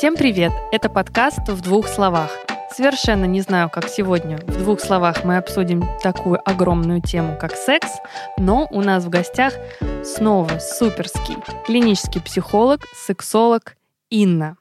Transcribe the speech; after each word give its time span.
Всем 0.00 0.16
привет! 0.16 0.50
Это 0.72 0.88
подкаст 0.88 1.46
«В 1.46 1.60
двух 1.60 1.86
словах». 1.86 2.30
Совершенно 2.74 3.26
не 3.26 3.42
знаю, 3.42 3.68
как 3.68 3.86
сегодня 3.86 4.38
в 4.38 4.56
двух 4.56 4.80
словах 4.80 5.24
мы 5.24 5.36
обсудим 5.36 5.84
такую 6.02 6.40
огромную 6.48 7.02
тему, 7.02 7.36
как 7.38 7.54
секс, 7.54 7.98
но 8.38 8.66
у 8.70 8.80
нас 8.80 9.04
в 9.04 9.10
гостях 9.10 9.52
снова 10.02 10.58
суперский 10.58 11.36
клинический 11.66 12.22
психолог, 12.22 12.80
сексолог 12.94 13.76
Инна. 14.08 14.56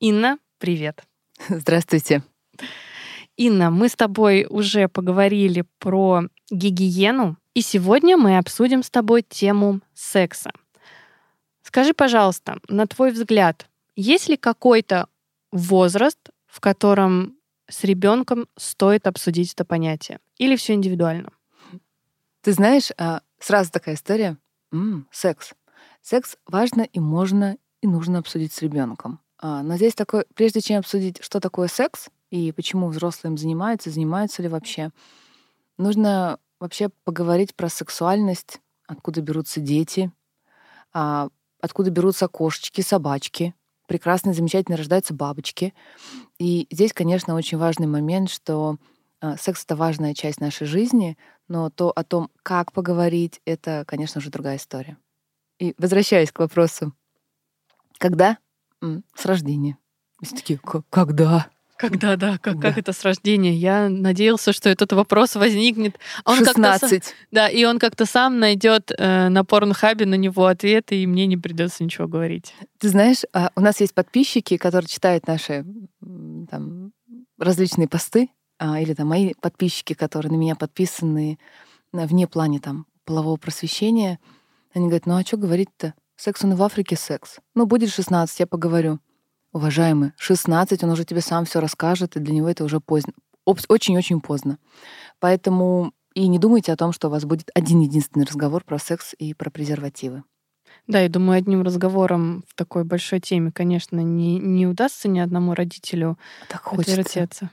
Инна, 0.00 0.38
привет! 0.58 1.04
Здравствуйте. 1.48 2.24
Инна, 3.36 3.70
мы 3.70 3.88
с 3.88 3.94
тобой 3.94 4.48
уже 4.50 4.88
поговорили 4.88 5.64
про 5.78 6.22
гигиену, 6.50 7.36
и 7.54 7.62
сегодня 7.62 8.16
мы 8.16 8.36
обсудим 8.36 8.82
с 8.82 8.90
тобой 8.90 9.22
тему 9.22 9.78
секса. 9.94 10.50
Скажи, 11.62 11.94
пожалуйста, 11.94 12.58
на 12.66 12.88
твой 12.88 13.12
взгляд, 13.12 13.68
есть 13.96 14.28
ли 14.28 14.36
какой-то 14.36 15.08
возраст, 15.50 16.18
в 16.46 16.60
котором 16.60 17.36
с 17.68 17.84
ребенком 17.84 18.48
стоит 18.56 19.06
обсудить 19.06 19.52
это 19.52 19.64
понятие? 19.64 20.18
Или 20.38 20.56
все 20.56 20.74
индивидуально? 20.74 21.30
Ты 22.42 22.52
знаешь, 22.52 22.90
а, 22.98 23.22
сразу 23.38 23.70
такая 23.70 23.94
история. 23.94 24.36
М-м, 24.72 25.06
секс. 25.12 25.52
Секс 26.00 26.36
важно 26.46 26.82
и 26.82 26.98
можно 26.98 27.56
и 27.80 27.86
нужно 27.86 28.18
обсудить 28.18 28.52
с 28.52 28.62
ребенком. 28.62 29.20
А, 29.38 29.62
но 29.62 29.76
здесь 29.76 29.94
такой, 29.94 30.24
прежде 30.34 30.60
чем 30.60 30.78
обсудить, 30.78 31.22
что 31.22 31.40
такое 31.40 31.68
секс 31.68 32.08
и 32.30 32.52
почему 32.52 32.88
взрослые 32.88 33.32
им 33.32 33.38
занимаются, 33.38 33.90
занимаются 33.90 34.42
ли 34.42 34.48
вообще, 34.48 34.90
нужно 35.78 36.38
вообще 36.60 36.90
поговорить 37.04 37.54
про 37.54 37.68
сексуальность, 37.68 38.60
откуда 38.86 39.20
берутся 39.20 39.60
дети, 39.60 40.12
а, 40.92 41.28
откуда 41.60 41.90
берутся 41.90 42.28
кошечки, 42.28 42.80
собачки, 42.80 43.54
прекрасные, 43.86 44.34
замечательно 44.34 44.76
рождаются 44.76 45.14
бабочки. 45.14 45.74
И 46.38 46.66
здесь, 46.70 46.92
конечно, 46.92 47.34
очень 47.34 47.58
важный 47.58 47.86
момент, 47.86 48.30
что 48.30 48.76
э, 49.20 49.36
секс— 49.38 49.64
это 49.66 49.76
важная 49.76 50.14
часть 50.14 50.40
нашей 50.40 50.66
жизни, 50.66 51.16
но 51.48 51.70
то 51.70 51.90
о 51.90 52.04
том, 52.04 52.30
как 52.42 52.72
поговорить, 52.72 53.40
это, 53.44 53.84
конечно 53.86 54.20
же, 54.20 54.30
другая 54.30 54.56
история. 54.56 54.96
И 55.58 55.74
возвращаясь 55.78 56.32
к 56.32 56.38
вопросу, 56.38 56.92
когда? 57.98 58.38
С 59.14 59.26
рождения. 59.26 59.78
Все 60.22 60.34
такие, 60.34 60.60
когда? 60.90 61.48
Когда, 61.82 62.16
да, 62.16 62.38
как, 62.38 62.60
да. 62.60 62.68
как 62.68 62.78
это 62.78 62.92
с 62.92 63.02
рождения? 63.02 63.52
Я 63.54 63.88
надеялся, 63.88 64.52
что 64.52 64.68
этот 64.68 64.92
вопрос 64.92 65.34
возникнет. 65.34 65.98
Он 66.24 66.36
16. 66.36 67.12
Да, 67.32 67.48
и 67.48 67.64
он 67.64 67.80
как-то 67.80 68.06
сам 68.06 68.38
найдет 68.38 68.92
э, 68.96 69.28
на 69.28 69.44
порнхабе 69.44 70.06
на 70.06 70.14
него 70.14 70.46
ответ, 70.46 70.92
и 70.92 71.04
мне 71.08 71.26
не 71.26 71.36
придется 71.36 71.82
ничего 71.82 72.06
говорить. 72.06 72.54
Ты 72.78 72.88
знаешь, 72.88 73.22
а, 73.32 73.50
у 73.56 73.60
нас 73.60 73.80
есть 73.80 73.94
подписчики, 73.94 74.58
которые 74.58 74.86
читают 74.86 75.26
наши 75.26 75.66
там, 76.48 76.92
различные 77.36 77.88
посты, 77.88 78.28
а, 78.60 78.80
или 78.80 78.94
там 78.94 79.08
мои 79.08 79.34
подписчики, 79.40 79.94
которые 79.94 80.30
на 80.30 80.36
меня 80.36 80.54
подписаны 80.54 81.40
вне 81.92 82.28
плане 82.28 82.60
там 82.60 82.86
полового 83.04 83.38
просвещения. 83.38 84.20
Они 84.72 84.84
говорят, 84.86 85.06
ну 85.06 85.16
а 85.16 85.22
что 85.22 85.36
говорить-то? 85.36 85.94
Секс 86.14 86.44
он 86.44 86.52
и 86.52 86.54
в 86.54 86.62
Африке 86.62 86.94
секс. 86.94 87.38
Ну, 87.56 87.66
будет 87.66 87.92
16, 87.92 88.38
я 88.38 88.46
поговорю 88.46 89.00
уважаемый, 89.52 90.12
16, 90.18 90.82
он 90.84 90.90
уже 90.90 91.04
тебе 91.04 91.20
сам 91.20 91.44
все 91.44 91.60
расскажет, 91.60 92.16
и 92.16 92.20
для 92.20 92.34
него 92.34 92.48
это 92.48 92.64
уже 92.64 92.80
поздно. 92.80 93.12
Очень-очень 93.44 94.20
поздно. 94.20 94.58
Поэтому 95.18 95.92
и 96.14 96.26
не 96.28 96.38
думайте 96.38 96.72
о 96.72 96.76
том, 96.76 96.92
что 96.92 97.08
у 97.08 97.10
вас 97.10 97.24
будет 97.24 97.50
один 97.54 97.80
единственный 97.80 98.24
разговор 98.24 98.64
про 98.64 98.78
секс 98.78 99.14
и 99.18 99.34
про 99.34 99.50
презервативы. 99.50 100.24
Да, 100.86 101.00
я 101.00 101.08
думаю, 101.08 101.38
одним 101.38 101.62
разговором 101.62 102.44
в 102.48 102.54
такой 102.54 102.84
большой 102.84 103.20
теме, 103.20 103.52
конечно, 103.52 104.00
не, 104.00 104.38
не 104.38 104.66
удастся 104.66 105.08
ни 105.08 105.20
одному 105.20 105.54
родителю 105.54 106.18
так 106.48 106.72
отвертеться. 106.72 107.50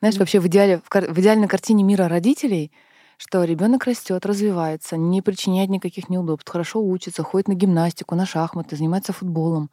Знаешь, 0.00 0.16
вообще 0.16 0.38
в 0.38 0.46
идеале, 0.46 0.78
в, 0.78 0.90
в 0.90 1.18
идеальной 1.18 1.48
картине 1.48 1.82
мира 1.82 2.08
родителей, 2.08 2.70
что 3.16 3.42
ребенок 3.42 3.84
растет, 3.84 4.24
развивается, 4.26 4.96
не 4.96 5.22
причиняет 5.22 5.70
никаких 5.70 6.08
неудобств, 6.08 6.50
хорошо 6.50 6.84
учится, 6.84 7.22
ходит 7.22 7.48
на 7.48 7.54
гимнастику, 7.54 8.14
на 8.14 8.26
шахматы, 8.26 8.76
занимается 8.76 9.12
футболом, 9.12 9.70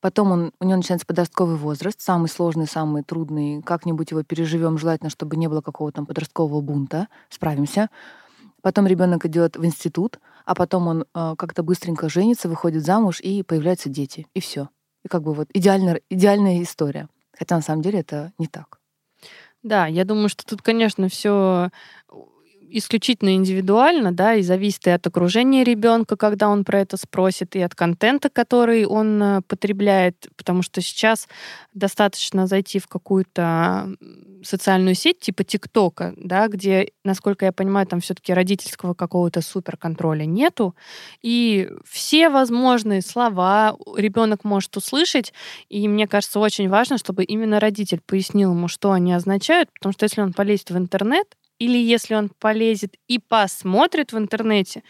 Потом 0.00 0.30
он, 0.30 0.52
у 0.60 0.64
него 0.64 0.76
начинается 0.76 1.06
подростковый 1.06 1.56
возраст, 1.56 2.00
самый 2.00 2.28
сложный, 2.28 2.66
самый 2.66 3.02
трудный. 3.02 3.62
Как-нибудь 3.62 4.10
его 4.10 4.22
переживем, 4.22 4.78
желательно, 4.78 5.10
чтобы 5.10 5.36
не 5.36 5.48
было 5.48 5.60
какого-то 5.60 5.96
там 5.96 6.06
подросткового 6.06 6.60
бунта. 6.60 7.08
Справимся. 7.30 7.88
Потом 8.62 8.86
ребенок 8.86 9.24
идет 9.26 9.56
в 9.56 9.64
институт, 9.64 10.18
а 10.44 10.54
потом 10.54 10.88
он 10.88 11.04
э, 11.14 11.34
как-то 11.38 11.62
быстренько 11.62 12.08
женится, 12.08 12.48
выходит 12.48 12.84
замуж 12.84 13.20
и 13.20 13.42
появляются 13.42 13.88
дети. 13.88 14.26
И 14.34 14.40
все. 14.40 14.68
И 15.04 15.08
как 15.08 15.22
бы 15.22 15.32
вот 15.34 15.48
идеальная, 15.54 16.00
идеальная 16.10 16.62
история. 16.62 17.08
Хотя 17.38 17.56
на 17.56 17.62
самом 17.62 17.82
деле 17.82 18.00
это 18.00 18.32
не 18.38 18.48
так. 18.48 18.80
Да, 19.62 19.86
я 19.86 20.04
думаю, 20.04 20.28
что 20.28 20.44
тут, 20.44 20.62
конечно, 20.62 21.08
все 21.08 21.70
исключительно 22.70 23.34
индивидуально, 23.34 24.12
да, 24.12 24.34
и 24.34 24.42
зависит 24.42 24.86
и 24.86 24.90
от 24.90 25.06
окружения 25.06 25.64
ребенка, 25.64 26.16
когда 26.16 26.48
он 26.48 26.64
про 26.64 26.80
это 26.80 26.96
спросит, 26.96 27.56
и 27.56 27.60
от 27.60 27.74
контента, 27.74 28.28
который 28.28 28.84
он 28.84 29.22
э, 29.22 29.42
потребляет, 29.46 30.28
потому 30.36 30.62
что 30.62 30.80
сейчас 30.80 31.28
достаточно 31.74 32.46
зайти 32.46 32.78
в 32.78 32.86
какую-то 32.86 33.94
социальную 34.42 34.94
сеть 34.94 35.20
типа 35.20 35.44
ТикТока, 35.44 36.14
да, 36.16 36.48
где, 36.48 36.90
насколько 37.04 37.44
я 37.44 37.52
понимаю, 37.52 37.86
там 37.86 38.00
все-таки 38.00 38.32
родительского 38.32 38.94
какого-то 38.94 39.40
суперконтроля 39.42 40.24
нету, 40.24 40.74
и 41.22 41.70
все 41.84 42.28
возможные 42.28 43.02
слова 43.02 43.76
ребенок 43.96 44.44
может 44.44 44.76
услышать, 44.76 45.32
и 45.68 45.88
мне 45.88 46.06
кажется, 46.06 46.40
очень 46.40 46.68
важно, 46.68 46.98
чтобы 46.98 47.24
именно 47.24 47.60
родитель 47.60 48.00
пояснил 48.04 48.52
ему, 48.52 48.68
что 48.68 48.92
они 48.92 49.12
означают, 49.12 49.70
потому 49.72 49.92
что 49.92 50.04
если 50.04 50.20
он 50.20 50.32
полезет 50.32 50.70
в 50.70 50.76
интернет, 50.76 51.26
или 51.58 51.78
если 51.78 52.14
он 52.14 52.28
полезет 52.28 52.96
и 53.08 53.18
посмотрит 53.18 54.12
в 54.12 54.18
интернете, 54.18 54.82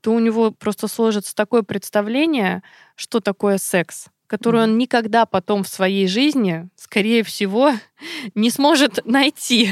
то 0.00 0.12
у 0.12 0.18
него 0.18 0.50
просто 0.50 0.88
сложится 0.88 1.34
такое 1.34 1.62
представление, 1.62 2.62
что 2.96 3.20
такое 3.20 3.58
секс, 3.58 4.06
которое 4.26 4.64
он 4.64 4.78
никогда 4.78 5.26
потом 5.26 5.62
в 5.64 5.68
своей 5.68 6.06
жизни, 6.06 6.68
скорее 6.76 7.22
всего, 7.22 7.72
не 8.34 8.50
сможет 8.50 9.04
найти 9.04 9.70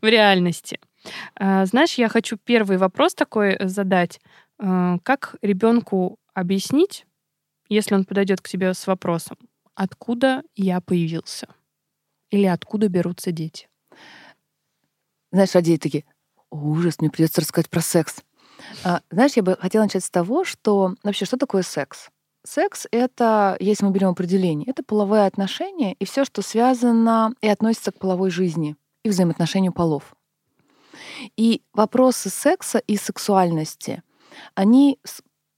в 0.00 0.06
реальности. 0.06 0.78
А, 1.36 1.64
знаешь, 1.66 1.94
я 1.94 2.08
хочу 2.08 2.36
первый 2.36 2.76
вопрос 2.76 3.14
такой 3.14 3.56
задать. 3.60 4.20
А, 4.58 4.98
как 5.02 5.36
ребенку 5.42 6.18
объяснить, 6.34 7.06
если 7.68 7.94
он 7.94 8.04
подойдет 8.04 8.40
к 8.40 8.48
тебе 8.48 8.74
с 8.74 8.86
вопросом, 8.86 9.36
откуда 9.74 10.42
я 10.54 10.80
появился? 10.80 11.48
Или 12.30 12.46
откуда 12.46 12.88
берутся 12.88 13.32
дети? 13.32 13.68
Знаешь, 15.34 15.52
родители 15.52 15.78
такие, 15.78 16.04
ужас, 16.52 17.00
мне 17.00 17.10
придется 17.10 17.40
рассказать 17.40 17.68
про 17.68 17.80
секс. 17.80 18.18
А, 18.84 19.00
знаешь, 19.10 19.32
я 19.34 19.42
бы 19.42 19.56
хотела 19.58 19.82
начать 19.82 20.04
с 20.04 20.10
того, 20.10 20.44
что 20.44 20.94
вообще, 21.02 21.24
что 21.24 21.36
такое 21.36 21.64
секс? 21.64 22.08
Секс— 22.44 22.86
это, 22.92 23.56
если 23.58 23.84
мы 23.84 23.90
берем 23.90 24.10
определение, 24.10 24.70
это 24.70 24.84
половые 24.84 25.26
отношения 25.26 25.94
и 25.94 26.04
все, 26.04 26.24
что 26.24 26.40
связано 26.40 27.34
и 27.40 27.48
относится 27.48 27.90
к 27.90 27.98
половой 27.98 28.30
жизни 28.30 28.76
и 29.02 29.08
взаимоотношению 29.08 29.72
полов. 29.72 30.14
И 31.36 31.62
вопросы 31.72 32.30
секса 32.30 32.78
и 32.78 32.96
сексуальности, 32.96 34.04
они 34.54 35.00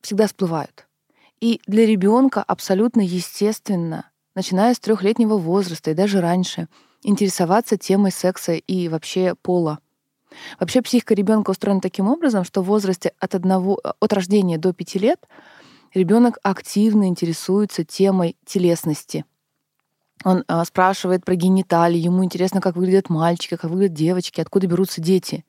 всегда 0.00 0.26
всплывают. 0.26 0.86
И 1.42 1.60
для 1.66 1.84
ребенка 1.84 2.42
абсолютно 2.42 3.02
естественно, 3.02 4.10
начиная 4.34 4.72
с 4.72 4.78
трехлетнего 4.78 5.36
возраста 5.36 5.90
и 5.90 5.94
даже 5.94 6.22
раньше, 6.22 6.68
интересоваться 7.06 7.76
темой 7.76 8.10
секса 8.10 8.54
и 8.54 8.88
вообще 8.88 9.34
пола. 9.40 9.78
Вообще 10.58 10.82
психика 10.82 11.14
ребенка 11.14 11.50
устроена 11.50 11.80
таким 11.80 12.08
образом, 12.08 12.44
что 12.44 12.62
в 12.62 12.66
возрасте 12.66 13.12
от, 13.20 13.34
одного, 13.34 13.80
от 14.00 14.12
рождения 14.12 14.58
до 14.58 14.72
пяти 14.72 14.98
лет 14.98 15.26
ребенок 15.94 16.38
активно 16.42 17.08
интересуется 17.08 17.84
темой 17.84 18.36
телесности. 18.44 19.24
Он 20.24 20.44
а, 20.48 20.64
спрашивает 20.64 21.24
про 21.24 21.36
гениталии, 21.36 21.98
ему 21.98 22.24
интересно, 22.24 22.60
как 22.60 22.76
выглядят 22.76 23.08
мальчики, 23.08 23.56
как 23.56 23.70
выглядят 23.70 23.94
девочки, 23.94 24.40
откуда 24.40 24.66
берутся 24.66 25.00
дети. 25.00 25.44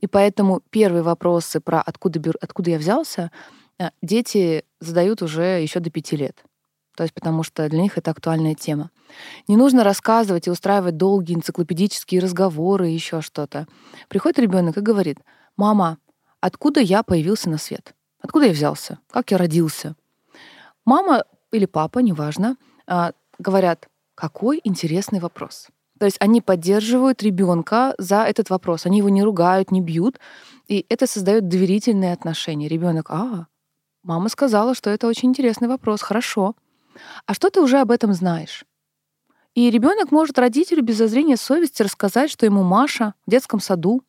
И 0.00 0.06
поэтому 0.06 0.60
первые 0.70 1.02
вопросы 1.02 1.60
про 1.60 1.80
откуда, 1.80 2.18
беру, 2.18 2.34
откуда 2.40 2.70
я 2.70 2.78
взялся, 2.78 3.30
а, 3.78 3.92
дети 4.02 4.64
задают 4.80 5.22
уже 5.22 5.62
еще 5.62 5.80
до 5.80 5.90
пяти 5.90 6.16
лет. 6.16 6.44
То 6.96 7.04
есть 7.04 7.14
потому 7.14 7.42
что 7.42 7.68
для 7.68 7.80
них 7.80 7.96
это 7.96 8.10
актуальная 8.10 8.54
тема. 8.54 8.90
Не 9.48 9.56
нужно 9.56 9.84
рассказывать 9.84 10.46
и 10.46 10.50
устраивать 10.50 10.96
долгие 10.96 11.34
энциклопедические 11.34 12.20
разговоры 12.20 12.90
и 12.90 12.94
еще 12.94 13.20
что-то. 13.22 13.66
Приходит 14.08 14.38
ребенок 14.38 14.76
и 14.76 14.82
говорит, 14.82 15.18
мама, 15.56 15.98
откуда 16.40 16.80
я 16.80 17.02
появился 17.02 17.48
на 17.48 17.58
свет? 17.58 17.94
Откуда 18.20 18.46
я 18.46 18.52
взялся? 18.52 18.98
Как 19.10 19.30
я 19.30 19.38
родился? 19.38 19.96
Мама 20.84 21.24
или 21.50 21.66
папа, 21.66 22.00
неважно, 22.00 22.56
а, 22.86 23.12
говорят, 23.38 23.88
какой 24.14 24.60
интересный 24.64 25.20
вопрос. 25.20 25.68
То 25.98 26.06
есть 26.06 26.16
они 26.20 26.40
поддерживают 26.40 27.22
ребенка 27.22 27.94
за 27.98 28.24
этот 28.24 28.50
вопрос. 28.50 28.86
Они 28.86 28.98
его 28.98 29.08
не 29.08 29.22
ругают, 29.22 29.70
не 29.70 29.80
бьют. 29.80 30.18
И 30.66 30.84
это 30.88 31.06
создает 31.06 31.48
доверительные 31.48 32.12
отношения. 32.12 32.66
Ребенок, 32.66 33.10
а, 33.10 33.46
мама 34.02 34.28
сказала, 34.28 34.74
что 34.74 34.90
это 34.90 35.06
очень 35.06 35.28
интересный 35.28 35.68
вопрос, 35.68 36.02
хорошо. 36.02 36.56
А 37.26 37.34
что 37.34 37.50
ты 37.50 37.60
уже 37.60 37.78
об 37.78 37.90
этом 37.90 38.12
знаешь? 38.12 38.64
И 39.54 39.70
ребенок 39.70 40.10
может 40.10 40.38
родителю 40.38 40.82
без 40.82 40.96
зазрения 40.96 41.36
совести 41.36 41.82
рассказать, 41.82 42.30
что 42.30 42.46
ему 42.46 42.62
Маша 42.62 43.14
в 43.26 43.30
детском 43.30 43.60
саду 43.60 44.02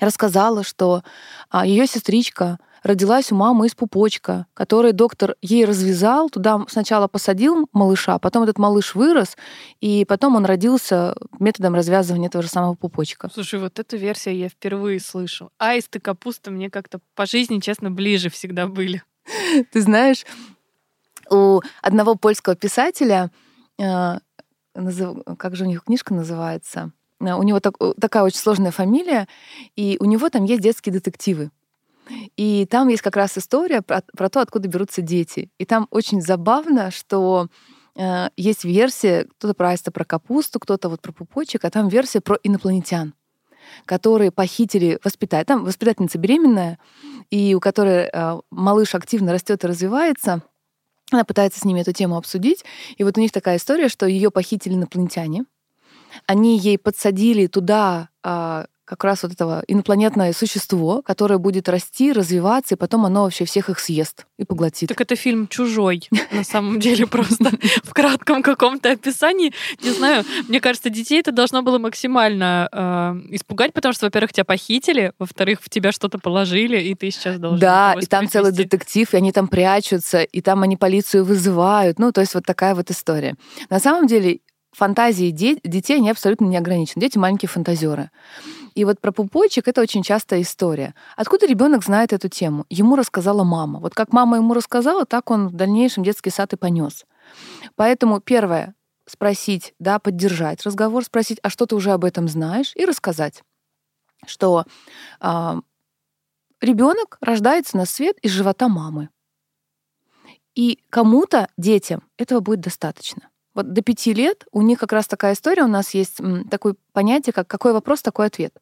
рассказала, 0.00 0.64
что 0.64 1.02
а, 1.48 1.66
ее 1.66 1.86
сестричка 1.86 2.58
родилась 2.82 3.32
у 3.32 3.36
мамы 3.36 3.66
из 3.66 3.74
пупочка, 3.74 4.46
который 4.54 4.92
доктор 4.92 5.36
ей 5.42 5.64
развязал, 5.64 6.30
туда 6.30 6.64
сначала 6.68 7.08
посадил 7.08 7.68
малыша, 7.72 8.18
потом 8.18 8.44
этот 8.44 8.58
малыш 8.58 8.94
вырос, 8.94 9.36
и 9.80 10.04
потом 10.04 10.36
он 10.36 10.44
родился 10.44 11.14
методом 11.38 11.74
развязывания 11.74 12.28
этого 12.28 12.42
же 12.42 12.48
самого 12.48 12.74
пупочка. 12.74 13.30
Слушай, 13.32 13.60
вот 13.60 13.78
эту 13.78 13.96
версию 13.96 14.36
я 14.36 14.48
впервые 14.48 15.00
слышу. 15.00 15.50
Аист 15.58 15.94
и 15.96 15.98
капуста 15.98 16.50
мне 16.50 16.70
как-то 16.70 17.00
по 17.14 17.26
жизни, 17.26 17.60
честно, 17.60 17.90
ближе 17.90 18.30
всегда 18.30 18.66
были. 18.66 19.02
Ты 19.72 19.82
знаешь, 19.82 20.24
у 21.30 21.60
одного 21.82 22.14
польского 22.14 22.54
писателя, 22.56 23.30
э, 23.78 24.18
как 25.38 25.56
же 25.56 25.64
у 25.64 25.66
них 25.66 25.84
книжка 25.84 26.14
называется? 26.14 26.92
Э, 27.20 27.34
у 27.34 27.42
него 27.42 27.60
так, 27.60 27.76
такая 28.00 28.22
очень 28.22 28.38
сложная 28.38 28.70
фамилия, 28.70 29.28
и 29.76 29.96
у 30.00 30.04
него 30.04 30.28
там 30.30 30.44
есть 30.44 30.62
детские 30.62 30.92
детективы. 30.92 31.50
И 32.36 32.66
там 32.70 32.88
есть 32.88 33.02
как 33.02 33.16
раз 33.16 33.36
история 33.36 33.82
про, 33.82 34.02
про 34.16 34.30
то, 34.30 34.40
откуда 34.40 34.66
берутся 34.66 35.02
дети. 35.02 35.50
И 35.58 35.66
там 35.66 35.88
очень 35.90 36.22
забавно, 36.22 36.90
что 36.90 37.48
э, 37.96 38.28
есть 38.36 38.64
версия, 38.64 39.24
кто-то 39.24 39.54
про 39.54 39.70
аиста, 39.70 39.90
про 39.90 40.04
капусту, 40.04 40.58
кто-то 40.58 40.88
вот 40.88 41.02
про 41.02 41.12
пупочек, 41.12 41.64
а 41.64 41.70
там 41.70 41.88
версия 41.88 42.20
про 42.20 42.38
инопланетян 42.42 43.14
которые 43.84 44.30
похитили 44.30 44.98
воспитать. 45.04 45.46
Там 45.46 45.64
воспитательница 45.64 46.18
беременная, 46.18 46.78
и 47.30 47.54
у 47.54 47.60
которой 47.60 48.08
э, 48.12 48.40
малыш 48.50 48.94
активно 48.94 49.32
растет 49.32 49.62
и 49.62 49.66
развивается. 49.66 50.42
Она 51.10 51.24
пытается 51.24 51.60
с 51.60 51.64
ними 51.64 51.80
эту 51.80 51.92
тему 51.92 52.16
обсудить. 52.16 52.64
И 52.96 53.04
вот 53.04 53.16
у 53.16 53.20
них 53.20 53.32
такая 53.32 53.56
история, 53.56 53.88
что 53.88 54.06
ее 54.06 54.30
похитили 54.30 54.74
инопланетяне. 54.74 55.44
Они 56.26 56.58
ей 56.58 56.78
подсадили 56.78 57.46
туда 57.46 58.08
э, 58.24 58.64
как 58.88 59.04
раз 59.04 59.22
вот 59.22 59.32
этого 59.32 59.62
инопланетное 59.68 60.32
существо, 60.32 61.02
которое 61.02 61.38
будет 61.38 61.68
расти, 61.68 62.10
развиваться, 62.10 62.74
и 62.74 62.78
потом 62.78 63.04
оно 63.04 63.24
вообще 63.24 63.44
всех 63.44 63.68
их 63.68 63.78
съест 63.78 64.26
и 64.38 64.44
поглотит. 64.44 64.88
Так 64.88 65.00
это 65.00 65.14
фильм 65.14 65.46
«Чужой», 65.46 66.08
на 66.32 66.42
самом 66.42 66.80
деле, 66.80 67.06
просто 67.06 67.50
в 67.84 67.92
кратком 67.92 68.42
каком-то 68.42 68.90
описании. 68.90 69.52
Не 69.82 69.90
знаю, 69.90 70.24
мне 70.48 70.60
кажется, 70.60 70.88
детей 70.88 71.20
это 71.20 71.32
должно 71.32 71.62
было 71.62 71.78
максимально 71.78 72.68
э, 72.72 73.34
испугать, 73.34 73.74
потому 73.74 73.92
что, 73.92 74.06
во-первых, 74.06 74.32
тебя 74.32 74.44
похитили, 74.44 75.12
во-вторых, 75.18 75.58
в 75.62 75.68
тебя 75.68 75.92
что-то 75.92 76.18
положили, 76.18 76.80
и 76.80 76.94
ты 76.94 77.10
сейчас 77.10 77.38
должен 77.38 77.60
Да, 77.60 77.94
и 78.00 78.06
там 78.06 78.26
целый 78.26 78.52
детектив, 78.52 79.12
и 79.12 79.16
они 79.18 79.32
там 79.32 79.48
прячутся, 79.48 80.22
и 80.22 80.40
там 80.40 80.62
они 80.62 80.78
полицию 80.78 81.26
вызывают. 81.26 81.98
Ну, 81.98 82.10
то 82.10 82.22
есть 82.22 82.34
вот 82.34 82.46
такая 82.46 82.74
вот 82.74 82.90
история. 82.90 83.36
На 83.68 83.80
самом 83.80 84.06
деле, 84.06 84.40
фантазии 84.78 85.30
детей, 85.30 85.96
они 85.96 86.10
абсолютно 86.10 86.46
не 86.46 86.56
ограничены. 86.56 87.02
Дети 87.02 87.18
маленькие 87.18 87.48
фантазеры. 87.48 88.10
И 88.78 88.84
вот 88.84 89.00
про 89.00 89.10
пупочек 89.10 89.66
это 89.66 89.80
очень 89.80 90.04
частая 90.04 90.40
история. 90.42 90.94
Откуда 91.16 91.48
ребенок 91.48 91.82
знает 91.82 92.12
эту 92.12 92.28
тему? 92.28 92.64
Ему 92.70 92.94
рассказала 92.94 93.42
мама. 93.42 93.80
Вот 93.80 93.92
как 93.92 94.12
мама 94.12 94.36
ему 94.36 94.54
рассказала, 94.54 95.04
так 95.04 95.32
он 95.32 95.48
в 95.48 95.54
дальнейшем 95.54 96.04
детский 96.04 96.30
сад 96.30 96.52
и 96.52 96.56
понес. 96.56 97.04
Поэтому 97.74 98.20
первое 98.20 98.76
спросить, 99.04 99.74
да, 99.80 99.98
поддержать 99.98 100.64
разговор, 100.64 101.02
спросить, 101.04 101.40
а 101.42 101.50
что 101.50 101.66
ты 101.66 101.74
уже 101.74 101.90
об 101.90 102.04
этом 102.04 102.28
знаешь, 102.28 102.72
и 102.76 102.84
рассказать, 102.84 103.42
что 104.24 104.64
э, 105.20 105.54
ребенок 106.60 107.18
рождается 107.20 107.76
на 107.76 107.84
свет 107.84 108.16
из 108.22 108.30
живота 108.30 108.68
мамы. 108.68 109.08
И 110.54 110.78
кому-то, 110.88 111.48
детям, 111.56 112.04
этого 112.16 112.38
будет 112.38 112.60
достаточно. 112.60 113.28
Вот 113.54 113.72
до 113.72 113.82
пяти 113.82 114.14
лет 114.14 114.46
у 114.52 114.62
них 114.62 114.78
как 114.78 114.92
раз 114.92 115.08
такая 115.08 115.32
история, 115.34 115.64
у 115.64 115.66
нас 115.66 115.94
есть 115.94 116.20
такое 116.48 116.76
понятие, 116.92 117.32
как 117.32 117.48
какой 117.48 117.72
вопрос, 117.72 118.02
такой 118.02 118.26
ответ. 118.26 118.56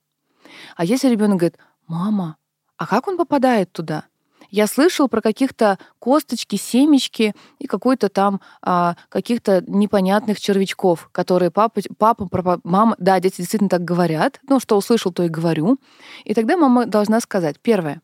А 0.77 0.85
если 0.85 1.09
ребенок 1.09 1.39
говорит, 1.39 1.59
мама, 1.87 2.37
а 2.77 2.87
как 2.87 3.09
он 3.09 3.17
попадает 3.17 3.73
туда? 3.73 4.05
Я 4.51 4.67
слышал 4.67 5.09
про 5.09 5.21
каких-то 5.21 5.79
косточки, 5.99 6.57
семечки 6.57 7.35
и 7.59 7.67
какой-то 7.67 8.09
там 8.09 8.41
а, 8.63 8.97
каких-то 9.09 9.63
непонятных 9.67 10.41
червячков, 10.41 11.09
которые 11.13 11.51
папа, 11.51 11.81
папа, 11.99 12.29
папа, 12.29 12.61
мама, 12.63 12.95
да, 12.99 13.19
дети 13.21 13.39
действительно 13.39 13.69
так 13.69 13.85
говорят, 13.85 14.41
ну, 14.49 14.61
что 14.61 14.77
услышал, 14.77 15.13
то 15.13 15.23
и 15.25 15.29
говорю. 15.29 15.79
И 16.25 16.35
тогда 16.35 16.57
мама 16.57 16.87
должна 16.87 17.21
сказать, 17.21 17.59
первое, 17.61 18.03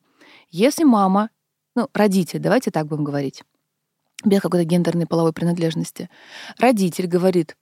если 0.50 0.84
мама, 0.84 1.30
ну, 1.76 1.88
родитель, 1.94 2.40
давайте 2.40 2.70
так 2.70 2.86
будем 2.86 3.04
говорить, 3.04 3.44
без 4.24 4.40
какой-то 4.40 4.64
гендерной 4.64 5.06
половой 5.06 5.32
принадлежности, 5.32 6.10
родитель 6.58 7.06
говорит, 7.06 7.56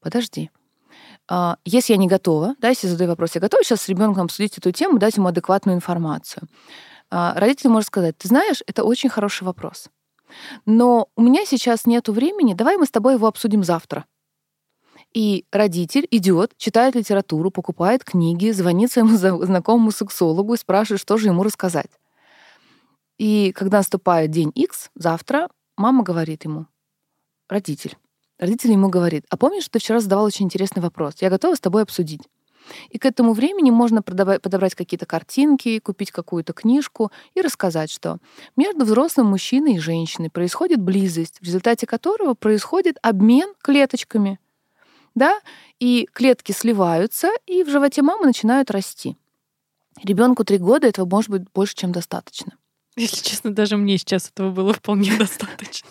подожди, 0.00 0.50
если 1.64 1.92
я 1.92 1.96
не 1.96 2.08
готова, 2.08 2.56
да, 2.58 2.70
если 2.70 2.88
задаю 2.88 3.10
вопрос, 3.10 3.34
я 3.34 3.40
готова 3.40 3.62
сейчас 3.62 3.82
с 3.82 3.88
ребенком 3.88 4.24
обсудить 4.24 4.58
эту 4.58 4.72
тему, 4.72 4.98
дать 4.98 5.16
ему 5.16 5.28
адекватную 5.28 5.76
информацию. 5.76 6.48
А, 7.10 7.34
родитель 7.36 7.70
может 7.70 7.88
сказать, 7.88 8.18
ты 8.18 8.28
знаешь, 8.28 8.62
это 8.66 8.82
очень 8.82 9.08
хороший 9.10 9.44
вопрос. 9.44 9.90
Но 10.66 11.08
у 11.16 11.22
меня 11.22 11.44
сейчас 11.44 11.86
нет 11.86 12.08
времени, 12.08 12.54
давай 12.54 12.76
мы 12.76 12.86
с 12.86 12.90
тобой 12.90 13.14
его 13.14 13.26
обсудим 13.26 13.64
завтра. 13.64 14.06
И 15.12 15.44
родитель 15.50 16.06
идет, 16.10 16.56
читает 16.56 16.94
литературу, 16.94 17.50
покупает 17.50 18.04
книги, 18.04 18.50
звонит 18.50 18.92
своему 18.92 19.16
знакомому 19.16 19.90
сексологу 19.90 20.54
и 20.54 20.58
спрашивает, 20.58 21.00
что 21.00 21.16
же 21.16 21.28
ему 21.28 21.42
рассказать. 21.42 21.90
И 23.18 23.52
когда 23.52 23.78
наступает 23.78 24.30
день 24.30 24.52
X, 24.54 24.90
завтра, 24.94 25.48
мама 25.76 26.04
говорит 26.04 26.44
ему, 26.44 26.66
родитель, 27.48 27.98
Родитель 28.40 28.72
ему 28.72 28.88
говорит, 28.88 29.26
а 29.28 29.36
помнишь, 29.36 29.68
ты 29.68 29.78
вчера 29.78 30.00
задавал 30.00 30.24
очень 30.24 30.46
интересный 30.46 30.80
вопрос, 30.80 31.16
я 31.20 31.28
готова 31.28 31.54
с 31.54 31.60
тобой 31.60 31.82
обсудить. 31.82 32.22
И 32.88 32.98
к 32.98 33.04
этому 33.04 33.34
времени 33.34 33.70
можно 33.70 34.00
подобрать 34.00 34.74
какие-то 34.74 35.04
картинки, 35.04 35.78
купить 35.78 36.10
какую-то 36.10 36.54
книжку 36.54 37.12
и 37.34 37.42
рассказать, 37.42 37.90
что 37.90 38.16
между 38.56 38.84
взрослым 38.86 39.26
мужчиной 39.26 39.74
и 39.74 39.78
женщиной 39.78 40.30
происходит 40.30 40.80
близость, 40.80 41.38
в 41.40 41.44
результате 41.44 41.86
которого 41.86 42.32
происходит 42.32 42.96
обмен 43.02 43.52
клеточками. 43.60 44.40
Да? 45.14 45.38
И 45.78 46.08
клетки 46.10 46.52
сливаются, 46.52 47.28
и 47.44 47.62
в 47.62 47.68
животе 47.68 48.00
мамы 48.00 48.24
начинают 48.24 48.70
расти. 48.70 49.18
Ребенку 50.02 50.44
три 50.44 50.56
года 50.56 50.86
этого 50.86 51.06
может 51.06 51.28
быть 51.28 51.42
больше, 51.52 51.74
чем 51.74 51.92
достаточно. 51.92 52.52
Если 52.96 53.22
честно, 53.22 53.52
даже 53.52 53.76
мне 53.76 53.98
сейчас 53.98 54.30
этого 54.30 54.50
было 54.50 54.72
вполне 54.72 55.14
достаточно. 55.18 55.90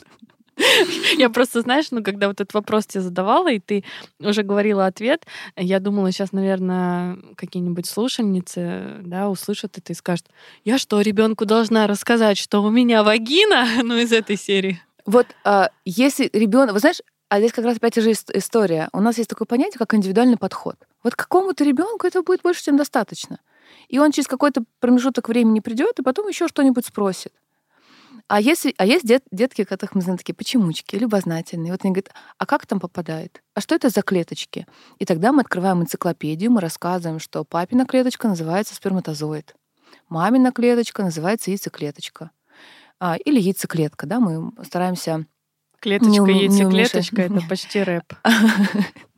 Я 1.17 1.29
просто, 1.29 1.61
знаешь, 1.61 1.87
ну, 1.91 2.03
когда 2.03 2.27
вот 2.27 2.41
этот 2.41 2.53
вопрос 2.53 2.85
тебе 2.85 3.01
задавала, 3.01 3.51
и 3.51 3.59
ты 3.59 3.83
уже 4.19 4.43
говорила 4.43 4.85
ответ, 4.85 5.25
я 5.55 5.79
думала, 5.79 6.11
сейчас, 6.11 6.31
наверное, 6.31 7.17
какие-нибудь 7.35 7.85
слушальницы, 7.85 8.97
да, 9.01 9.29
услышат 9.29 9.77
это 9.77 9.93
и 9.93 9.95
скажут, 9.95 10.25
я 10.65 10.77
что, 10.77 11.01
ребенку 11.01 11.45
должна 11.45 11.87
рассказать, 11.87 12.37
что 12.37 12.61
у 12.61 12.69
меня 12.69 13.03
вагина? 13.03 13.67
Ну, 13.89 13.97
из 13.97 14.11
этой 14.11 14.37
серии. 14.37 14.79
Вот 15.05 15.25
а, 15.43 15.69
если 15.83 16.29
ребенок, 16.31 16.73
вы 16.73 16.79
знаешь, 16.79 17.01
а 17.29 17.39
здесь 17.39 17.53
как 17.53 17.65
раз 17.65 17.77
опять 17.77 17.95
же 17.95 18.11
история. 18.11 18.89
У 18.93 18.99
нас 18.99 19.17
есть 19.17 19.29
такое 19.29 19.45
понятие, 19.47 19.79
как 19.79 19.93
индивидуальный 19.93 20.37
подход. 20.37 20.75
Вот 21.03 21.15
какому-то 21.15 21.63
ребенку 21.63 22.05
это 22.05 22.21
будет 22.21 22.41
больше, 22.41 22.63
чем 22.63 22.77
достаточно. 22.77 23.39
И 23.87 23.99
он 23.99 24.11
через 24.11 24.27
какой-то 24.27 24.63
промежуток 24.79 25.29
времени 25.29 25.59
придет, 25.59 25.99
и 25.99 26.03
потом 26.03 26.27
еще 26.27 26.47
что-нибудь 26.47 26.85
спросит. 26.85 27.33
А, 28.29 28.39
если, 28.39 28.75
а 28.77 28.85
есть 28.85 29.05
дет, 29.07 29.23
детки, 29.31 29.63
которых 29.63 29.95
мы 29.95 30.01
знаем 30.01 30.19
такие 30.19 30.35
почемучки, 30.35 30.95
любознательные. 30.95 31.71
Вот 31.71 31.83
они 31.83 31.93
говорят, 31.93 32.13
а 32.37 32.45
как 32.45 32.67
там 32.67 32.79
попадает? 32.79 33.41
А 33.55 33.61
что 33.61 33.73
это 33.73 33.89
за 33.89 34.03
клеточки? 34.03 34.67
И 34.99 35.05
тогда 35.05 35.33
мы 35.33 35.41
открываем 35.41 35.81
энциклопедию, 35.81 36.51
мы 36.51 36.61
рассказываем, 36.61 37.19
что 37.19 37.43
папина 37.43 37.87
клеточка 37.87 38.27
называется 38.27 38.75
сперматозоид, 38.75 39.55
мамина 40.09 40.51
клеточка 40.51 41.01
называется 41.01 41.49
яйцеклеточка. 41.49 42.29
А, 42.99 43.17
или 43.17 43.39
яйцеклетка, 43.39 44.05
да, 44.05 44.19
мы 44.19 44.51
стараемся 44.63 45.25
Клеточка, 45.79 46.11
не, 46.11 46.43
яйцеклеточка, 46.43 47.29
не 47.29 47.37
это 47.37 47.47
почти 47.47 47.81
рэп. 47.81 48.13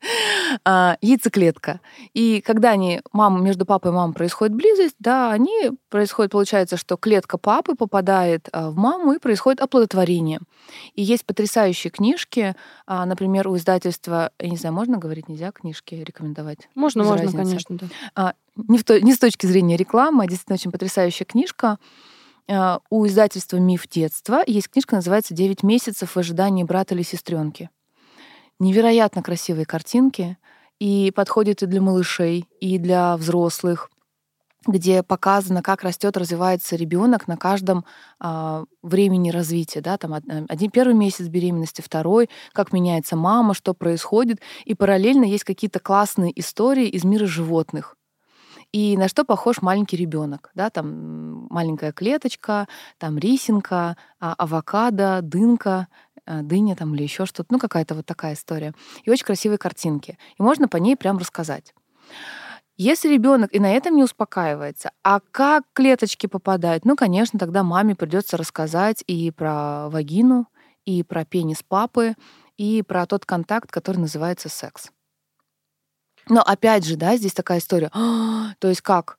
а, 0.64 0.96
яйцеклетка. 1.00 1.80
И 2.14 2.40
когда 2.40 2.70
они, 2.70 3.00
мама, 3.12 3.40
между 3.40 3.66
папой 3.66 3.90
и 3.90 3.94
мамой 3.94 4.14
происходит 4.14 4.54
близость, 4.54 4.96
да, 4.98 5.30
они 5.30 5.72
происходит, 5.88 6.32
получается, 6.32 6.76
что 6.76 6.96
клетка 6.96 7.38
папы 7.38 7.74
попадает 7.74 8.48
а, 8.52 8.70
в 8.70 8.76
маму 8.76 9.12
и 9.12 9.18
происходит 9.18 9.60
оплодотворение. 9.60 10.40
И 10.94 11.02
есть 11.02 11.24
потрясающие 11.24 11.90
книжки, 11.90 12.54
а, 12.86 13.04
например, 13.06 13.48
у 13.48 13.56
издательства, 13.56 14.32
я 14.38 14.48
не 14.48 14.56
знаю, 14.56 14.74
можно 14.74 14.98
говорить, 14.98 15.28
нельзя 15.28 15.52
книжки 15.52 15.94
рекомендовать? 15.94 16.68
Можно, 16.74 17.04
можно, 17.04 17.26
разницы. 17.26 17.44
конечно, 17.44 17.78
да. 18.14 18.34
Не, 18.56 18.78
в 18.78 18.84
то, 18.84 19.00
не 19.00 19.14
с 19.14 19.18
точки 19.18 19.46
зрения 19.46 19.76
рекламы, 19.76 20.24
а 20.24 20.26
действительно 20.26 20.54
очень 20.54 20.70
потрясающая 20.70 21.24
книжка. 21.24 21.78
У 22.90 23.06
издательства 23.06 23.58
«Миф 23.58 23.88
детства» 23.88 24.42
есть 24.44 24.68
книжка, 24.68 24.96
называется 24.96 25.34
«Девять 25.34 25.62
месяцев 25.62 26.16
в 26.16 26.18
ожидании 26.18 26.64
брата 26.64 26.94
или 26.94 27.02
сестренки 27.02 27.70
невероятно 28.60 29.22
красивые 29.22 29.66
картинки, 29.66 30.38
и 30.78 31.12
подходит 31.14 31.62
и 31.62 31.66
для 31.66 31.80
малышей, 31.80 32.46
и 32.60 32.78
для 32.78 33.16
взрослых. 33.16 33.90
где 34.66 35.02
показано, 35.02 35.62
как 35.62 35.82
растет, 35.82 36.16
развивается 36.18 36.76
ребенок 36.76 37.26
на 37.28 37.38
каждом 37.38 37.84
а, 38.18 38.64
времени 38.82 39.30
развития, 39.30 39.80
да, 39.80 39.96
там 39.96 40.12
один 40.48 40.70
первый 40.70 40.94
месяц 40.94 41.28
беременности, 41.28 41.80
второй, 41.80 42.28
как 42.52 42.72
меняется 42.72 43.16
мама, 43.16 43.54
что 43.54 43.72
происходит, 43.72 44.40
и 44.66 44.74
параллельно 44.74 45.24
есть 45.24 45.44
какие-то 45.44 45.80
классные 45.80 46.38
истории 46.38 46.88
из 46.88 47.04
мира 47.04 47.26
животных. 47.26 47.96
И 48.72 48.96
на 48.96 49.08
что 49.08 49.24
похож 49.24 49.62
маленький 49.62 49.96
ребенок, 49.96 50.50
да, 50.54 50.70
там 50.70 51.48
маленькая 51.50 51.92
клеточка, 51.92 52.68
там 52.98 53.18
рисинка, 53.18 53.96
а, 54.20 54.34
авокадо, 54.34 55.20
дынка, 55.22 55.88
дыня 56.26 56.76
там 56.76 56.94
или 56.94 57.02
еще 57.02 57.26
что-то, 57.26 57.52
ну 57.52 57.58
какая-то 57.58 57.94
вот 57.94 58.06
такая 58.06 58.34
история. 58.34 58.74
И 59.04 59.10
очень 59.10 59.24
красивые 59.24 59.58
картинки. 59.58 60.18
И 60.38 60.42
можно 60.42 60.68
по 60.68 60.76
ней 60.76 60.96
прям 60.96 61.18
рассказать. 61.18 61.74
Если 62.82 63.10
ребенок 63.12 63.54
и 63.54 63.60
на 63.60 63.70
этом 63.70 63.94
не 63.94 64.02
успокаивается, 64.02 64.90
а 65.04 65.20
как 65.32 65.64
клеточки 65.74 66.26
попадают, 66.26 66.86
ну, 66.86 66.96
конечно, 66.96 67.38
тогда 67.38 67.62
маме 67.62 67.94
придется 67.94 68.38
рассказать 68.38 69.04
и 69.06 69.30
про 69.30 69.90
вагину, 69.90 70.46
и 70.86 71.02
про 71.02 71.26
пенис 71.26 71.62
папы, 71.62 72.14
и 72.56 72.82
про 72.82 73.04
тот 73.04 73.26
контакт, 73.26 73.70
который 73.70 73.98
называется 73.98 74.48
секс. 74.48 74.90
Но 76.28 76.40
опять 76.40 76.86
же, 76.86 76.96
да, 76.96 77.16
здесь 77.16 77.34
такая 77.34 77.58
история. 77.58 77.90
То 78.58 78.68
есть 78.68 78.80
как? 78.80 79.18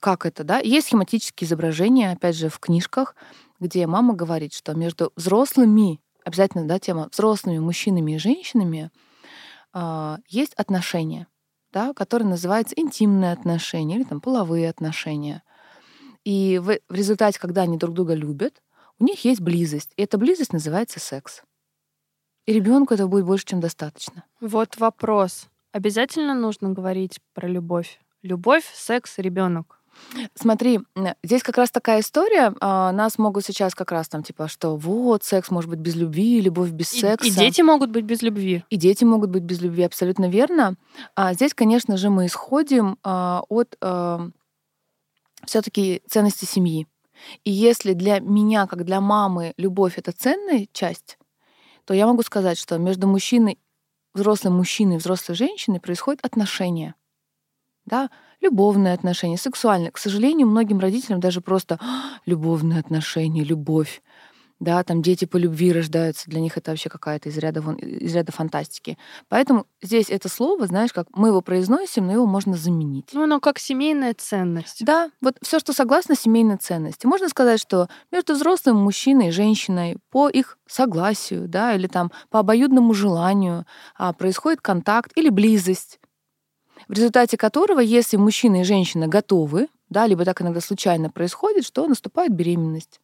Как 0.00 0.26
это, 0.26 0.44
да? 0.44 0.58
Есть 0.58 0.88
схематические 0.88 1.46
изображения, 1.46 2.12
опять 2.12 2.36
же, 2.36 2.48
в 2.48 2.58
книжках, 2.58 3.16
где 3.58 3.86
мама 3.86 4.14
говорит, 4.14 4.52
что 4.52 4.74
между 4.74 5.12
взрослыми, 5.16 6.00
обязательно, 6.26 6.66
да, 6.66 6.78
тема, 6.78 7.08
взрослыми 7.10 7.58
мужчинами 7.58 8.12
и 8.12 8.18
женщинами 8.18 8.90
э, 9.72 10.16
есть 10.28 10.52
отношения 10.54 11.26
да, 11.76 11.92
который 11.92 12.22
называется 12.22 12.74
интимные 12.74 13.32
отношения 13.32 13.96
или 13.96 14.04
там 14.04 14.22
половые 14.22 14.70
отношения. 14.70 15.42
И 16.24 16.58
в, 16.58 16.78
в 16.88 16.94
результате, 16.94 17.38
когда 17.38 17.62
они 17.62 17.76
друг 17.76 17.94
друга 17.94 18.14
любят, 18.14 18.62
у 18.98 19.04
них 19.04 19.26
есть 19.26 19.42
близость. 19.42 19.92
И 19.96 20.02
эта 20.02 20.16
близость 20.16 20.54
называется 20.54 21.00
секс. 21.00 21.42
И 22.46 22.54
ребенку 22.54 22.94
это 22.94 23.06
будет 23.06 23.26
больше, 23.26 23.44
чем 23.44 23.60
достаточно. 23.60 24.24
Вот 24.40 24.78
вопрос. 24.78 25.48
Обязательно 25.72 26.34
нужно 26.34 26.70
говорить 26.70 27.20
про 27.34 27.46
любовь? 27.46 28.00
Любовь, 28.22 28.64
секс, 28.72 29.18
ребенок. 29.18 29.75
Смотри, 30.34 30.80
здесь 31.22 31.42
как 31.42 31.56
раз 31.58 31.70
такая 31.70 32.00
история. 32.00 32.54
А, 32.60 32.92
нас 32.92 33.18
могут 33.18 33.44
сейчас 33.44 33.74
как 33.74 33.92
раз 33.92 34.08
там, 34.08 34.22
типа, 34.22 34.48
что 34.48 34.76
вот, 34.76 35.24
секс 35.24 35.50
может 35.50 35.70
быть 35.70 35.78
без 35.78 35.94
любви, 35.94 36.40
любовь 36.40 36.70
без 36.70 36.92
и, 36.94 37.00
секса. 37.00 37.26
И 37.26 37.30
дети 37.30 37.60
могут 37.60 37.90
быть 37.90 38.04
без 38.04 38.22
любви. 38.22 38.64
И 38.70 38.76
дети 38.76 39.04
могут 39.04 39.30
быть 39.30 39.42
без 39.42 39.60
любви, 39.60 39.82
абсолютно 39.82 40.28
верно. 40.28 40.76
А 41.14 41.34
здесь, 41.34 41.54
конечно 41.54 41.96
же, 41.96 42.10
мы 42.10 42.26
исходим 42.26 42.98
а, 43.02 43.42
от 43.48 43.76
а, 43.80 44.28
все-таки 45.44 46.02
ценности 46.08 46.44
семьи. 46.44 46.86
И 47.44 47.50
если 47.50 47.92
для 47.92 48.20
меня, 48.20 48.66
как 48.66 48.84
для 48.84 49.00
мамы, 49.00 49.54
любовь 49.56 49.98
это 49.98 50.12
ценная 50.12 50.68
часть, 50.72 51.18
то 51.84 51.94
я 51.94 52.06
могу 52.06 52.22
сказать, 52.22 52.58
что 52.58 52.78
между 52.78 53.06
мужчиной, 53.06 53.58
взрослым 54.12 54.56
мужчиной 54.56 54.96
и 54.96 54.98
взрослой 54.98 55.34
женщиной 55.34 55.80
происходят 55.80 56.24
отношения. 56.24 56.94
Да? 57.86 58.10
любовные 58.40 58.92
отношения, 58.94 59.38
сексуальные. 59.38 59.90
К 59.90 59.98
сожалению, 59.98 60.46
многим 60.46 60.78
родителям 60.78 61.20
даже 61.20 61.40
просто 61.40 61.78
«А, 61.80 62.18
любовные 62.26 62.78
отношения, 62.78 63.42
любовь. 63.42 64.02
Да, 64.58 64.82
там 64.84 65.02
дети 65.02 65.26
по 65.26 65.36
любви 65.36 65.70
рождаются, 65.70 66.30
для 66.30 66.40
них 66.40 66.56
это 66.56 66.70
вообще 66.70 66.88
какая-то 66.88 67.28
из 67.28 67.36
ряда, 67.36 67.60
из 67.78 68.14
ряда 68.14 68.32
фантастики. 68.32 68.96
Поэтому 69.28 69.66
здесь 69.82 70.08
это 70.08 70.30
слово, 70.30 70.66
знаешь, 70.66 70.94
как 70.94 71.08
мы 71.14 71.28
его 71.28 71.42
произносим, 71.42 72.06
но 72.06 72.14
его 72.14 72.24
можно 72.24 72.56
заменить. 72.56 73.10
Ну, 73.12 73.24
оно 73.24 73.38
как 73.38 73.58
семейная 73.58 74.14
ценность. 74.14 74.82
Да, 74.82 75.10
вот 75.20 75.36
все, 75.42 75.58
что 75.58 75.74
согласно 75.74 76.16
семейной 76.16 76.56
ценности. 76.56 77.04
Можно 77.04 77.28
сказать, 77.28 77.60
что 77.60 77.88
между 78.10 78.32
взрослым 78.32 78.76
мужчиной 78.76 79.28
и 79.28 79.30
женщиной 79.30 79.98
по 80.10 80.30
их 80.30 80.56
согласию, 80.66 81.48
да, 81.48 81.74
или 81.74 81.86
там 81.86 82.10
по 82.30 82.38
обоюдному 82.38 82.94
желанию 82.94 83.66
а, 83.94 84.14
происходит 84.14 84.62
контакт 84.62 85.12
или 85.16 85.28
близость 85.28 86.00
в 86.88 86.92
результате 86.92 87.36
которого, 87.36 87.80
если 87.80 88.16
мужчина 88.16 88.60
и 88.60 88.64
женщина 88.64 89.08
готовы, 89.08 89.68
да, 89.88 90.06
либо 90.06 90.24
так 90.24 90.40
иногда 90.42 90.60
случайно 90.60 91.10
происходит, 91.10 91.64
что 91.64 91.86
наступает 91.86 92.32
беременность. 92.32 93.00